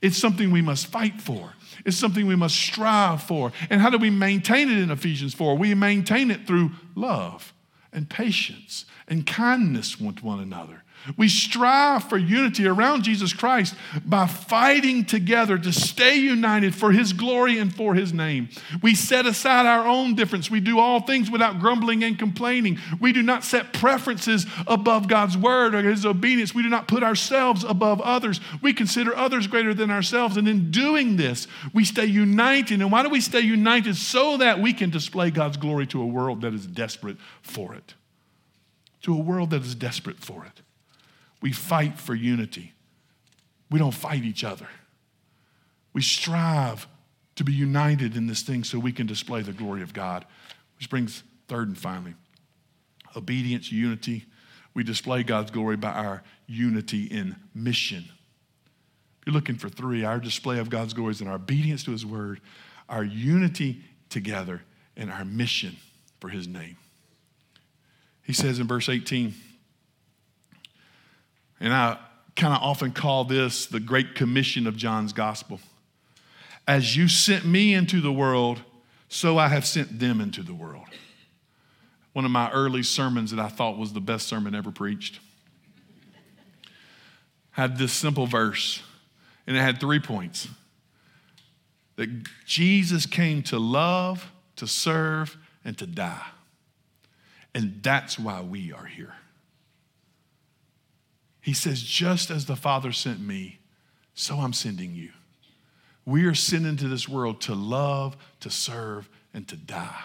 It's 0.02 0.18
something 0.18 0.50
we 0.50 0.62
must 0.64 0.88
fight 0.88 1.22
for. 1.22 1.54
It's 1.86 1.98
something 1.98 2.26
we 2.26 2.36
must 2.36 2.56
strive 2.56 3.22
for. 3.22 3.52
And 3.70 3.80
how 3.80 3.92
do 3.92 4.00
we 4.00 4.10
maintain 4.10 4.70
it 4.70 4.80
in 4.80 4.90
Ephesians 4.90 5.34
4? 5.36 5.56
We 5.56 5.76
maintain 5.76 6.32
it 6.32 6.48
through 6.48 6.72
love 6.96 7.54
and 7.94 8.10
patience 8.10 8.86
and 9.08 9.28
kindness 9.28 10.00
with 10.00 10.24
one 10.24 10.40
another. 10.40 10.84
We 11.18 11.28
strive 11.30 12.04
for 12.04 12.18
unity 12.18 12.68
around 12.68 13.04
Jesus 13.04 13.34
Christ 13.34 13.76
by 14.06 14.28
fighting 14.28 15.06
together 15.06 15.58
to 15.58 15.72
stay 15.72 16.16
united 16.16 16.76
for 16.76 16.92
His 16.92 17.14
glory 17.14 17.58
and 17.58 17.74
for 17.74 17.96
His 17.96 18.14
name. 18.14 18.50
We 18.82 18.96
set 18.96 19.26
aside 19.26 19.66
our 19.66 19.88
own 19.88 20.16
difference. 20.16 20.52
We 20.52 20.60
do 20.60 20.80
all 20.80 21.02
things 21.02 21.32
without 21.32 21.60
grumbling 21.60 22.04
and 22.04 22.18
complaining. 22.18 22.80
We 23.00 23.14
do 23.14 23.22
not 23.22 23.44
set 23.44 23.74
preferences 23.74 24.46
above 24.68 25.08
God's 25.08 25.38
word 25.38 25.74
or 25.74 25.82
His 25.82 26.06
obedience. 26.06 26.54
We 26.54 26.64
do 26.64 26.70
not 26.70 26.88
put 26.88 27.04
ourselves 27.04 27.64
above 27.64 28.00
others. 28.02 28.40
We 28.62 28.74
consider 28.74 29.16
others 29.16 29.48
greater 29.48 29.74
than 29.74 29.92
ourselves. 29.92 30.38
And 30.38 30.48
in 30.48 30.72
doing 30.72 31.18
this, 31.18 31.48
we 31.74 31.84
stay 31.84 32.06
united. 32.06 32.82
And 32.82 32.92
why 32.92 33.04
do 33.04 33.10
we 33.10 33.22
stay 33.22 33.42
united? 33.42 33.96
So 33.96 34.38
that 34.38 34.60
we 34.60 34.74
can 34.74 34.90
display 34.90 35.32
God's 35.32 35.58
glory 35.58 35.88
to 35.88 36.02
a 36.02 36.06
world 36.06 36.42
that 36.42 36.54
is 36.54 36.68
desperate 36.68 37.18
for 37.42 37.74
it 37.74 37.96
to 39.02 39.14
a 39.14 39.20
world 39.20 39.50
that 39.52 39.64
is 39.64 39.76
desperate 39.76 40.20
for 40.20 40.46
it. 40.46 40.62
We 41.42 41.52
fight 41.52 42.00
for 42.00 42.14
unity. 42.14 42.74
We 43.70 43.80
don't 43.80 43.94
fight 43.94 44.24
each 44.24 44.44
other. 44.44 44.68
We 45.94 46.02
strive 46.02 46.88
to 47.36 47.44
be 47.44 47.54
united 47.54 48.16
in 48.16 48.28
this 48.28 48.44
thing 48.44 48.64
so 48.64 48.78
we 48.78 48.92
can 48.92 49.08
display 49.08 49.42
the 49.42 49.54
glory 49.54 49.82
of 49.82 49.94
God. 49.94 50.26
Which 50.78 50.90
brings 50.90 51.24
third 51.48 51.68
and 51.68 51.78
finally 51.78 52.16
obedience, 53.16 53.72
unity. 53.72 54.26
We 54.74 54.84
display 54.84 55.24
God's 55.24 55.52
glory 55.52 55.76
by 55.76 55.92
our 55.92 56.24
unity 56.48 57.06
in 57.06 57.36
mission. 57.54 58.06
If 58.08 59.28
you're 59.28 59.34
looking 59.34 59.58
for 59.58 59.70
three, 59.70 60.04
our 60.04 60.20
display 60.20 60.60
of 60.60 60.70
God's 60.70 60.94
glory 60.94 61.12
is 61.12 61.22
in 61.22 61.28
our 61.28 61.36
obedience 61.36 61.84
to 61.84 61.92
His 61.92 62.06
word, 62.06 62.42
our 62.88 63.04
unity 63.04 63.84
together, 64.10 64.62
and 64.96 65.12
our 65.12 65.26
mission 65.26 65.76
for 66.20 66.30
His 66.30 66.48
name. 66.48 66.78
He 68.24 68.34
says 68.34 68.60
in 68.60 68.68
verse 68.68 68.88
18, 68.88 69.34
and 71.62 71.74
I 71.74 71.98
kind 72.36 72.54
of 72.54 72.62
often 72.62 72.92
call 72.92 73.24
this 73.24 73.68
the 73.68 73.80
Great 73.80 74.16
Commission 74.16 74.66
of 74.68 74.76
John's 74.76 75.14
Gospel. 75.14 75.60
As 76.68 76.98
you 76.98 77.08
sent 77.08 77.46
me 77.46 77.74
into 77.74 78.02
the 78.02 78.12
world, 78.12 78.62
so 79.08 79.38
I 79.38 79.48
have 79.48 79.66
sent 79.66 80.00
them 80.00 80.20
into 80.20 80.42
the 80.42 80.54
world. 80.54 80.88
One 82.14 82.26
of 82.26 82.32
my 82.32 82.52
early 82.52 82.84
sermons 82.84 83.32
that 83.32 83.40
I 83.40 83.48
thought 83.48 83.78
was 83.78 83.94
the 83.94 84.02
best 84.02 84.28
sermon 84.28 84.56
ever 84.56 84.72
preached 84.72 85.20
had 87.52 87.78
this 87.78 87.92
simple 87.92 88.26
verse, 88.26 88.82
and 89.46 89.56
it 89.56 89.60
had 89.60 89.80
three 89.80 90.00
points 90.00 90.48
that 91.98 92.10
Jesus 92.46 93.06
came 93.06 93.44
to 93.44 93.60
love, 93.60 94.32
to 94.56 94.66
serve, 94.66 95.38
and 95.64 95.78
to 95.78 95.86
die. 95.86 96.26
And 97.54 97.84
that's 97.84 98.18
why 98.18 98.42
we 98.42 98.72
are 98.72 98.86
here. 98.86 99.14
He 101.42 101.54
says, 101.54 101.82
just 101.82 102.30
as 102.30 102.46
the 102.46 102.56
Father 102.56 102.92
sent 102.92 103.20
me, 103.20 103.60
so 104.14 104.38
I'm 104.38 104.54
sending 104.54 104.94
you. 104.94 105.10
We 106.06 106.26
are 106.26 106.36
sent 106.36 106.66
into 106.66 106.88
this 106.88 107.10
world 107.10 107.42
to 107.42 107.56
love, 107.56 108.16
to 108.42 108.50
serve, 108.50 109.10
and 109.34 109.48
to 109.48 109.56
die. 109.56 110.04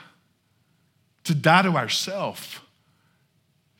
To 1.25 1.35
die 1.35 1.63
to 1.63 1.71
ourself, 1.71 2.65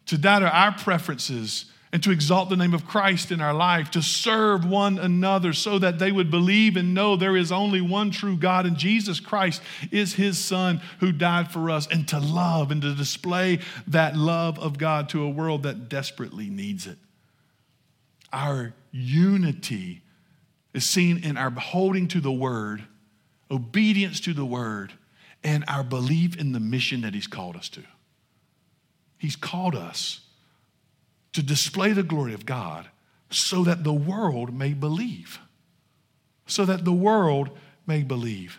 to 0.07 0.19
die 0.19 0.41
to 0.41 0.51
our 0.51 0.73
preferences 0.73 1.67
and 1.93 2.03
to 2.03 2.11
exalt 2.11 2.51
the 2.51 2.57
name 2.57 2.75
of 2.75 2.85
Christ 2.85 3.31
in 3.31 3.41
our 3.41 3.55
life, 3.55 3.93
to 3.93 4.03
serve 4.03 4.67
one 4.67 4.99
another 4.99 5.53
so 5.53 5.79
that 5.79 5.99
they 5.99 6.11
would 6.11 6.31
believe 6.31 6.77
and 6.77 6.93
know 6.93 7.17
there 7.17 7.37
is 7.37 7.53
only 7.53 7.81
one 7.81 8.11
true 8.11 8.37
God 8.37 8.67
and 8.67 8.77
Jesus 8.77 9.21
Christ 9.21 9.63
is 9.93 10.15
his 10.15 10.37
Son 10.37 10.81
who 10.99 11.13
died 11.13 11.51
for 11.51 11.71
us, 11.71 11.87
and 11.87 12.07
to 12.09 12.19
love 12.19 12.71
and 12.71 12.83
to 12.83 12.95
display 12.95 13.61
that 13.87 14.17
love 14.17 14.59
of 14.59 14.77
God 14.77 15.09
to 15.11 15.23
a 15.23 15.31
world 15.31 15.63
that 15.63 15.89
desperately 15.89 16.51
needs 16.51 16.87
it. 16.87 16.99
Our 18.33 18.75
unity 18.91 20.03
is 20.75 20.85
seen 20.85 21.23
in 21.25 21.37
our 21.37 21.51
holding 21.51 22.09
to 22.09 22.21
the 22.21 22.33
Word, 22.33 22.85
obedience 23.51 24.21
to 24.21 24.35
the 24.35 24.45
Word, 24.45 24.93
and 25.43 25.65
our 25.69 25.85
belief 25.85 26.37
in 26.37 26.53
the 26.53 26.61
mission 26.61 27.03
that 27.03 27.15
He's 27.15 27.27
called 27.27 27.57
us 27.57 27.69
to. 27.71 27.83
He's 29.19 29.37
called 29.37 29.75
us 29.75 30.21
to 31.33 31.43
display 31.43 31.93
the 31.93 32.03
glory 32.03 32.35
of 32.35 32.47
God 32.47 32.89
so 33.31 33.65
that 33.65 33.85
the 33.85 33.93
world 33.93 34.53
may 34.55 34.73
believe. 34.73 35.39
So 36.47 36.65
that 36.65 36.85
the 36.85 36.93
world 36.93 37.51
may 37.87 38.03
believe. 38.03 38.59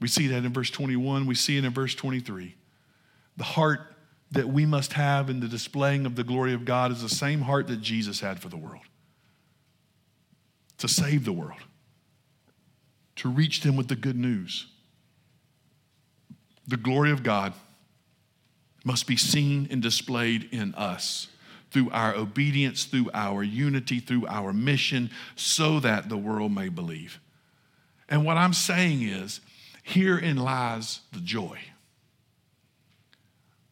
We 0.00 0.08
see 0.08 0.26
that 0.28 0.44
in 0.44 0.52
verse 0.52 0.70
21, 0.70 1.26
we 1.26 1.34
see 1.34 1.56
it 1.56 1.64
in 1.64 1.72
verse 1.72 1.94
23. 1.94 2.54
The 3.36 3.44
heart 3.44 3.94
that 4.32 4.48
we 4.48 4.66
must 4.66 4.94
have 4.94 5.30
in 5.30 5.40
the 5.40 5.48
displaying 5.48 6.04
of 6.06 6.16
the 6.16 6.24
glory 6.24 6.52
of 6.54 6.64
God 6.64 6.90
is 6.90 7.02
the 7.02 7.08
same 7.08 7.42
heart 7.42 7.68
that 7.68 7.80
Jesus 7.80 8.20
had 8.20 8.40
for 8.40 8.48
the 8.48 8.56
world. 8.56 8.82
to 10.82 10.88
save 10.88 11.24
the 11.24 11.32
world, 11.32 11.60
to 13.14 13.28
reach 13.28 13.60
them 13.60 13.76
with 13.76 13.86
the 13.86 13.94
good 13.94 14.16
news. 14.16 14.66
The 16.66 16.76
glory 16.76 17.12
of 17.12 17.22
God 17.22 17.52
must 18.84 19.06
be 19.06 19.16
seen 19.16 19.68
and 19.70 19.80
displayed 19.80 20.48
in 20.50 20.74
us 20.74 21.28
through 21.70 21.88
our 21.90 22.16
obedience, 22.16 22.82
through 22.84 23.10
our 23.14 23.44
unity, 23.44 24.00
through 24.00 24.26
our 24.26 24.52
mission, 24.52 25.08
so 25.36 25.78
that 25.78 26.08
the 26.08 26.16
world 26.16 26.50
may 26.50 26.68
believe. 26.68 27.20
And 28.08 28.24
what 28.24 28.36
I'm 28.36 28.52
saying 28.52 29.02
is, 29.02 29.40
herein 29.84 30.36
lies 30.36 31.02
the 31.12 31.20
joy. 31.20 31.60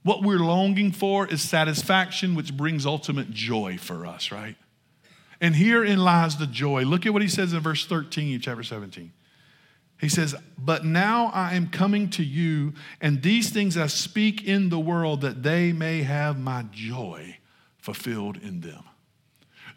What 0.03 0.23
we're 0.23 0.39
longing 0.39 0.93
for 0.93 1.27
is 1.27 1.43
satisfaction, 1.43 2.35
which 2.35 2.57
brings 2.57 2.87
ultimate 2.87 3.31
joy 3.31 3.77
for 3.79 4.07
us, 4.07 4.33
right? 4.33 4.57
And 5.41 5.55
herein 5.55 5.99
lies 5.99 6.37
the 6.37 6.47
joy. 6.47 6.85
Look 6.85 7.07
at 7.07 7.13
what 7.13 7.23
he 7.23 7.29
says 7.29 7.53
in 7.53 7.61
verse 7.61 7.87
13 7.87 8.37
of 8.37 8.43
chapter 8.43 8.63
17. 8.63 9.13
He 10.01 10.09
says, 10.09 10.35
But 10.59 10.85
now 10.85 11.31
I 11.35 11.55
am 11.55 11.69
coming 11.69 12.09
to 12.11 12.25
you, 12.25 12.73
and 13.01 13.23
these 13.23 13.51
things 13.51 13.77
I 13.77 13.87
speak 13.87 14.45
in 14.45 14.71
the 14.71 14.79
world 14.79 15.21
that 15.21 15.43
they 15.43 15.73
may 15.73 16.03
have 16.03 16.39
my 16.39 16.65
joy 16.73 17.39
fulfilled 17.79 18.39
in 18.43 18.61
them. 18.61 18.85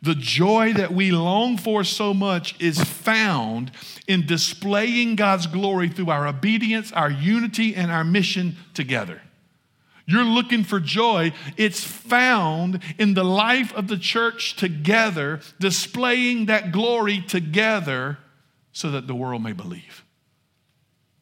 The 0.01 0.15
joy 0.15 0.74
that 0.74 0.93
we 0.93 1.11
long 1.11 1.57
for 1.57 1.84
so 1.86 2.13
much 2.13 2.59
is 2.61 2.82
found 2.82 3.71
in 4.05 4.26
displaying 4.26 5.15
God's 5.15 5.47
glory 5.47 5.88
through 5.88 6.09
our 6.09 6.28
obedience, 6.28 6.91
our 6.91 7.09
unity, 7.09 7.74
and 7.74 7.89
our 7.89 8.03
mission 8.03 8.57
together. 8.74 9.21
You're 10.06 10.24
looking 10.24 10.64
for 10.64 10.80
joy. 10.80 11.34
It's 11.58 11.84
found 11.84 12.82
in 12.97 13.14
the 13.14 13.24
life 13.24 13.74
of 13.74 13.88
the 13.88 13.97
church 13.97 14.56
together, 14.56 15.39
displaying 15.60 16.47
that 16.47 16.72
glory 16.72 17.22
together 17.22 18.18
so 18.72 18.91
that 18.91 19.08
the 19.08 19.16
world 19.16 19.43
may 19.43 19.54
believe. 19.54 20.04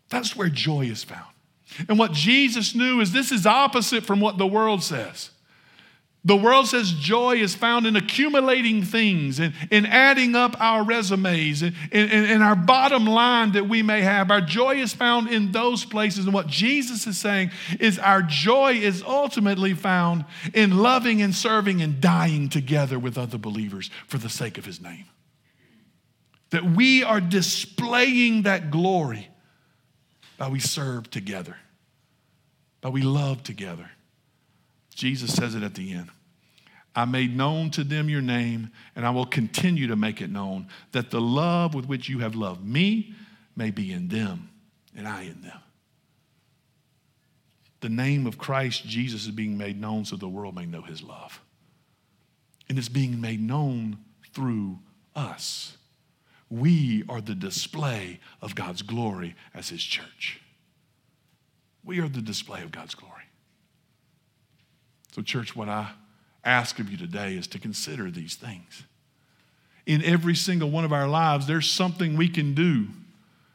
That's 0.09 0.35
where 0.35 0.49
joy 0.49 0.85
is 0.85 1.03
found. 1.03 1.25
And 1.87 1.97
what 1.97 2.11
Jesus 2.11 2.75
knew 2.75 2.99
is 3.01 3.11
this 3.11 3.31
is 3.31 3.45
opposite 3.45 4.05
from 4.05 4.19
what 4.19 4.37
the 4.37 4.47
world 4.47 4.83
says. 4.83 5.30
The 6.23 6.35
world 6.35 6.67
says 6.67 6.91
joy 6.91 7.37
is 7.37 7.55
found 7.55 7.87
in 7.87 7.95
accumulating 7.95 8.83
things 8.83 9.39
and 9.39 9.55
in 9.71 9.87
adding 9.87 10.35
up 10.35 10.55
our 10.59 10.83
resumes 10.83 11.63
and, 11.63 12.43
our 12.43 12.55
bottom 12.55 13.07
line 13.07 13.53
that 13.53 13.67
we 13.67 13.81
may 13.81 14.01
have. 14.01 14.29
Our 14.29 14.41
joy 14.41 14.75
is 14.75 14.93
found 14.93 15.29
in 15.29 15.51
those 15.51 15.83
places. 15.83 16.25
And 16.25 16.33
what 16.33 16.45
Jesus 16.45 17.07
is 17.07 17.17
saying 17.17 17.49
is 17.79 17.97
our 17.97 18.21
joy 18.21 18.73
is 18.73 19.01
ultimately 19.01 19.73
found 19.73 20.25
in 20.53 20.77
loving 20.77 21.23
and 21.23 21.33
serving 21.33 21.81
and 21.81 21.99
dying 21.99 22.49
together 22.49 22.99
with 22.99 23.17
other 23.17 23.39
believers 23.39 23.89
for 24.07 24.19
the 24.19 24.29
sake 24.29 24.59
of 24.59 24.65
his 24.65 24.79
name. 24.79 25.05
That 26.51 26.63
we 26.63 27.03
are 27.03 27.21
displaying 27.21 28.43
that 28.43 28.69
glory 28.69 29.27
by 30.37 30.49
we 30.49 30.59
serve 30.59 31.09
together, 31.09 31.57
by 32.79 32.89
we 32.89 33.01
love 33.01 33.41
together 33.41 33.89
Jesus 35.01 35.33
says 35.33 35.55
it 35.55 35.63
at 35.63 35.73
the 35.73 35.93
end. 35.93 36.11
I 36.95 37.05
made 37.05 37.35
known 37.35 37.71
to 37.71 37.83
them 37.83 38.07
your 38.07 38.21
name, 38.21 38.69
and 38.95 39.03
I 39.03 39.09
will 39.09 39.25
continue 39.25 39.87
to 39.87 39.95
make 39.95 40.21
it 40.21 40.29
known, 40.29 40.67
that 40.91 41.09
the 41.09 41.19
love 41.19 41.73
with 41.73 41.87
which 41.87 42.07
you 42.07 42.19
have 42.19 42.35
loved 42.35 42.63
me 42.63 43.15
may 43.55 43.71
be 43.71 43.91
in 43.91 44.09
them, 44.09 44.51
and 44.95 45.07
I 45.07 45.23
in 45.23 45.41
them. 45.41 45.57
The 47.79 47.89
name 47.89 48.27
of 48.27 48.37
Christ 48.37 48.85
Jesus 48.85 49.23
is 49.25 49.31
being 49.31 49.57
made 49.57 49.81
known 49.81 50.05
so 50.05 50.17
the 50.17 50.27
world 50.27 50.53
may 50.53 50.67
know 50.67 50.83
his 50.83 51.01
love. 51.01 51.41
And 52.69 52.77
it's 52.77 52.87
being 52.87 53.19
made 53.19 53.41
known 53.41 53.97
through 54.35 54.77
us. 55.15 55.77
We 56.47 57.05
are 57.09 57.21
the 57.21 57.33
display 57.33 58.19
of 58.39 58.53
God's 58.53 58.83
glory 58.83 59.33
as 59.55 59.69
his 59.69 59.81
church. 59.81 60.41
We 61.83 61.99
are 62.01 62.07
the 62.07 62.21
display 62.21 62.61
of 62.61 62.71
God's 62.71 62.93
glory. 62.93 63.30
So, 65.11 65.21
church, 65.21 65.55
what 65.55 65.69
I 65.69 65.91
ask 66.43 66.79
of 66.79 66.89
you 66.89 66.97
today 66.97 67.35
is 67.35 67.47
to 67.47 67.59
consider 67.59 68.09
these 68.09 68.35
things. 68.35 68.83
In 69.85 70.03
every 70.03 70.35
single 70.35 70.69
one 70.69 70.85
of 70.85 70.93
our 70.93 71.07
lives, 71.07 71.47
there's 71.47 71.69
something 71.69 72.15
we 72.15 72.29
can 72.29 72.53
do 72.53 72.87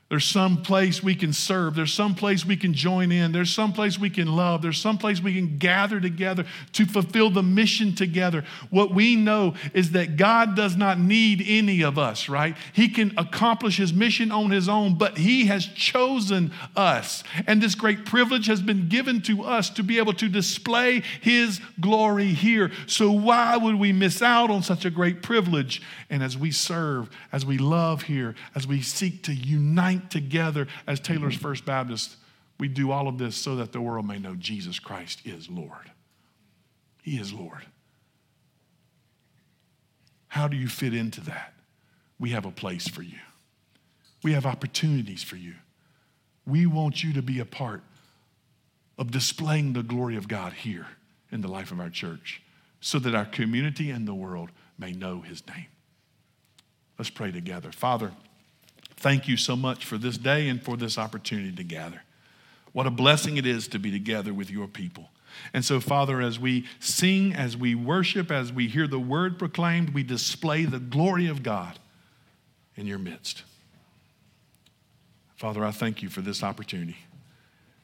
there's 0.09 0.25
some 0.25 0.63
place 0.63 1.03
we 1.03 1.17
can 1.17 1.33
serve. 1.33 1.75
There's 1.75 1.93
some 1.93 2.15
place 2.15 2.47
we 2.47 2.57
can 2.57 2.75
join 2.75 3.11
in. 3.11 3.33
There's 3.33 3.53
some 3.53 3.73
place 3.73 3.99
we 3.99 4.09
can 4.09 4.37
love. 4.37 4.63
There's 4.63 4.81
some 4.81 4.99
place 4.99 5.21
we 5.21 5.35
can 5.35 5.59
gather 5.59 6.01
together 6.01 6.45
to 6.75 6.87
fulfill 6.87 7.29
the 7.29 7.43
mission 7.43 7.93
together. 7.93 8.45
What 8.71 8.95
we 8.95 9.17
know 9.17 9.55
is 9.75 9.91
that 9.93 10.17
God 10.17 10.55
does 10.55 10.77
not 10.77 11.01
need 11.01 11.43
any 11.45 11.83
of 11.83 11.99
us, 11.99 12.29
right? 12.29 12.57
He 12.73 12.89
can 12.89 13.15
accomplish 13.17 13.79
his 13.79 13.93
mission 13.93 14.31
on 14.31 14.53
his 14.53 14.69
own, 14.69 14.97
but 14.97 15.19
he 15.19 15.47
has 15.47 15.67
chosen 15.67 16.53
us. 16.77 17.25
And 17.49 17.61
this 17.61 17.75
great 17.75 18.05
privilege 18.07 18.47
has 18.47 18.63
been 18.63 18.89
given 18.89 19.23
to 19.23 19.43
us 19.43 19.71
to 19.71 19.83
be 19.83 19.99
able 19.99 20.15
to 20.15 20.29
display 20.29 21.03
his 21.21 21.61
glory 21.81 22.29
here. 22.29 22.71
So 22.87 23.11
why 23.11 23.57
would 23.57 23.75
we 23.75 23.93
miss 23.93 24.23
out 24.23 24.51
on 24.51 24.63
such 24.63 24.85
a 24.85 24.91
great 24.91 25.21
privilege? 25.21 25.83
And 26.11 26.23
as 26.23 26.39
we 26.39 26.53
serve, 26.53 27.11
as 27.33 27.45
we 27.45 27.59
love 27.59 28.03
here, 28.03 28.37
as 28.55 28.69
we 28.69 28.83
seek 28.83 29.25
to 29.25 29.35
unite 29.35 29.96
together 30.09 30.67
as 30.87 31.01
Taylors 31.01 31.37
First 31.37 31.65
Baptist, 31.65 32.17
we 32.59 32.69
do 32.69 32.91
all 32.91 33.09
of 33.09 33.19
this 33.19 33.37
so 33.37 33.57
that 33.57 33.73
the 33.73 33.81
world 33.81 34.07
may 34.07 34.19
know 34.19 34.35
Jesus 34.35 34.79
Christ 34.79 35.21
is 35.25 35.49
Lord. 35.49 35.91
He 37.03 37.19
is 37.19 37.33
Lord. 37.33 37.67
How 40.29 40.49
do 40.49 40.57
you 40.57 40.69
fit 40.69 40.95
into 40.95 41.21
that? 41.23 41.55
We 42.19 42.31
have 42.31 42.45
a 42.45 42.51
place 42.51 42.89
for 42.89 43.03
you. 43.03 43.19
We 44.23 44.33
have 44.33 44.47
opportunities 44.47 45.23
for 45.23 45.37
you. 45.37 45.55
We 46.47 46.67
want 46.67 47.05
you 47.05 47.13
to 47.13 47.23
be 47.23 47.39
a 47.39 47.45
part 47.45 47.83
of 48.99 49.11
displaying 49.11 49.73
the 49.73 49.83
glory 49.83 50.17
of 50.17 50.29
God 50.29 50.53
here 50.53 50.87
in 51.31 51.43
the 51.43 51.49
life 51.49 51.71
of 51.71 51.81
our 51.81 51.91
church 51.91 52.43
so 52.81 52.99
that 52.99 53.15
our 53.15 53.25
community 53.25 53.91
and 53.91 54.07
the 54.07 54.15
world 54.15 54.51
may 54.79 54.93
know 54.93 55.21
his 55.21 55.47
name. 55.47 55.67
Let's 56.99 57.11
pray 57.11 57.31
together. 57.31 57.73
Father, 57.73 58.13
Thank 58.97 59.29
you 59.29 59.37
so 59.37 59.57
much 59.57 59.85
for 59.85 59.99
this 59.99 60.17
day 60.19 60.49
and 60.49 60.63
for 60.63 60.77
this 60.77 60.99
opportunity 60.99 61.53
to 61.53 61.65
gather. 61.65 62.03
What 62.73 62.87
a 62.87 62.91
blessing 62.91 63.37
it 63.37 63.47
is 63.47 63.69
to 63.69 63.79
be 63.79 63.91
together 63.91 64.33
with 64.35 64.51
your 64.51 64.67
people. 64.67 65.11
And 65.53 65.65
so, 65.65 65.81
Father, 65.81 66.21
as 66.21 66.39
we 66.39 66.67
sing, 66.81 67.35
as 67.35 67.57
we 67.57 67.75
worship, 67.75 68.31
as 68.31 68.53
we 68.53 68.69
hear 68.69 68.87
the 68.87 68.99
word 68.99 69.39
proclaimed, 69.39 69.91
we 69.91 70.03
display 70.03 70.65
the 70.65 70.79
glory 70.79 71.27
of 71.27 71.43
God 71.43 71.79
in 72.75 72.87
your 72.87 72.99
midst. 72.99 73.43
Father, 75.37 75.65
I 75.65 75.71
thank 75.71 76.03
you 76.03 76.09
for 76.09 76.23
this 76.23 76.43
opportunity. 76.43 76.97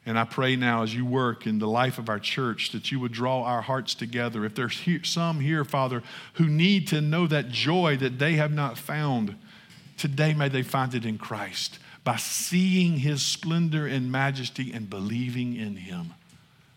And 0.05 0.19
I 0.19 0.25
pray 0.25 0.55
now 0.55 0.83
as 0.83 0.93
you 0.93 1.05
work 1.05 1.47
in 1.47 1.59
the 1.59 1.67
life 1.67 1.97
of 1.97 2.09
our 2.09 2.19
church 2.19 2.71
that 2.71 2.91
you 2.91 2.99
would 2.99 3.13
draw 3.13 3.43
our 3.43 3.61
hearts 3.61 3.95
together. 3.95 4.43
If 4.43 4.55
there's 4.55 4.81
some 5.03 5.39
here, 5.39 5.63
Father, 5.63 6.03
who 6.33 6.47
need 6.47 6.87
to 6.89 6.99
know 6.99 7.25
that 7.27 7.49
joy 7.49 7.95
that 7.97 8.19
they 8.19 8.33
have 8.33 8.51
not 8.51 8.77
found, 8.77 9.37
Today, 10.03 10.33
may 10.33 10.49
they 10.49 10.63
find 10.63 10.93
it 10.95 11.05
in 11.05 11.17
Christ 11.17 11.79
by 12.03 12.17
seeing 12.17 12.97
his 12.97 13.21
splendor 13.21 13.87
and 13.87 14.11
majesty 14.11 14.73
and 14.73 14.89
believing 14.89 15.55
in 15.55 15.77
him. 15.77 16.13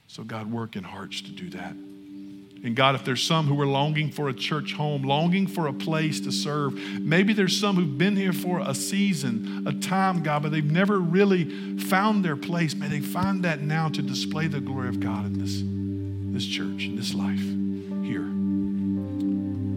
So, 0.06 0.22
God, 0.22 0.52
work 0.52 0.76
in 0.76 0.84
hearts 0.84 1.22
to 1.22 1.32
do 1.32 1.50
that. 1.50 1.72
And 1.72 2.76
God, 2.76 2.94
if 2.94 3.04
there's 3.04 3.24
some 3.24 3.48
who 3.48 3.60
are 3.60 3.66
longing 3.66 4.12
for 4.12 4.28
a 4.28 4.32
church 4.32 4.74
home, 4.74 5.02
longing 5.02 5.48
for 5.48 5.66
a 5.66 5.72
place 5.72 6.20
to 6.20 6.30
serve, 6.30 6.74
maybe 6.74 7.32
there's 7.32 7.58
some 7.58 7.74
who've 7.74 7.98
been 7.98 8.14
here 8.14 8.32
for 8.32 8.60
a 8.60 8.76
season, 8.76 9.66
a 9.66 9.72
time, 9.72 10.22
God, 10.22 10.44
but 10.44 10.52
they've 10.52 10.64
never 10.64 11.00
really 11.00 11.78
found 11.78 12.24
their 12.24 12.36
place. 12.36 12.76
May 12.76 12.86
they 12.86 13.00
find 13.00 13.42
that 13.42 13.60
now 13.60 13.88
to 13.88 14.02
display 14.02 14.46
the 14.46 14.60
glory 14.60 14.88
of 14.88 15.00
God 15.00 15.26
in 15.26 15.40
this, 15.40 15.64
this 16.32 16.46
church, 16.46 16.84
in 16.84 16.94
this 16.94 17.12
life, 17.12 17.42
here. 18.06 18.20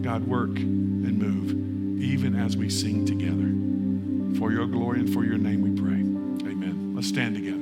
God, 0.04 0.28
work 0.28 0.56
and 0.56 1.18
move 1.18 1.69
even 2.00 2.34
as 2.34 2.56
we 2.56 2.68
sing 2.70 3.04
together. 3.04 4.38
For 4.38 4.52
your 4.52 4.66
glory 4.66 5.00
and 5.00 5.12
for 5.12 5.24
your 5.24 5.38
name 5.38 5.60
we 5.62 5.70
pray. 5.80 6.50
Amen. 6.50 6.94
Let's 6.94 7.08
stand 7.08 7.34
together. 7.34 7.59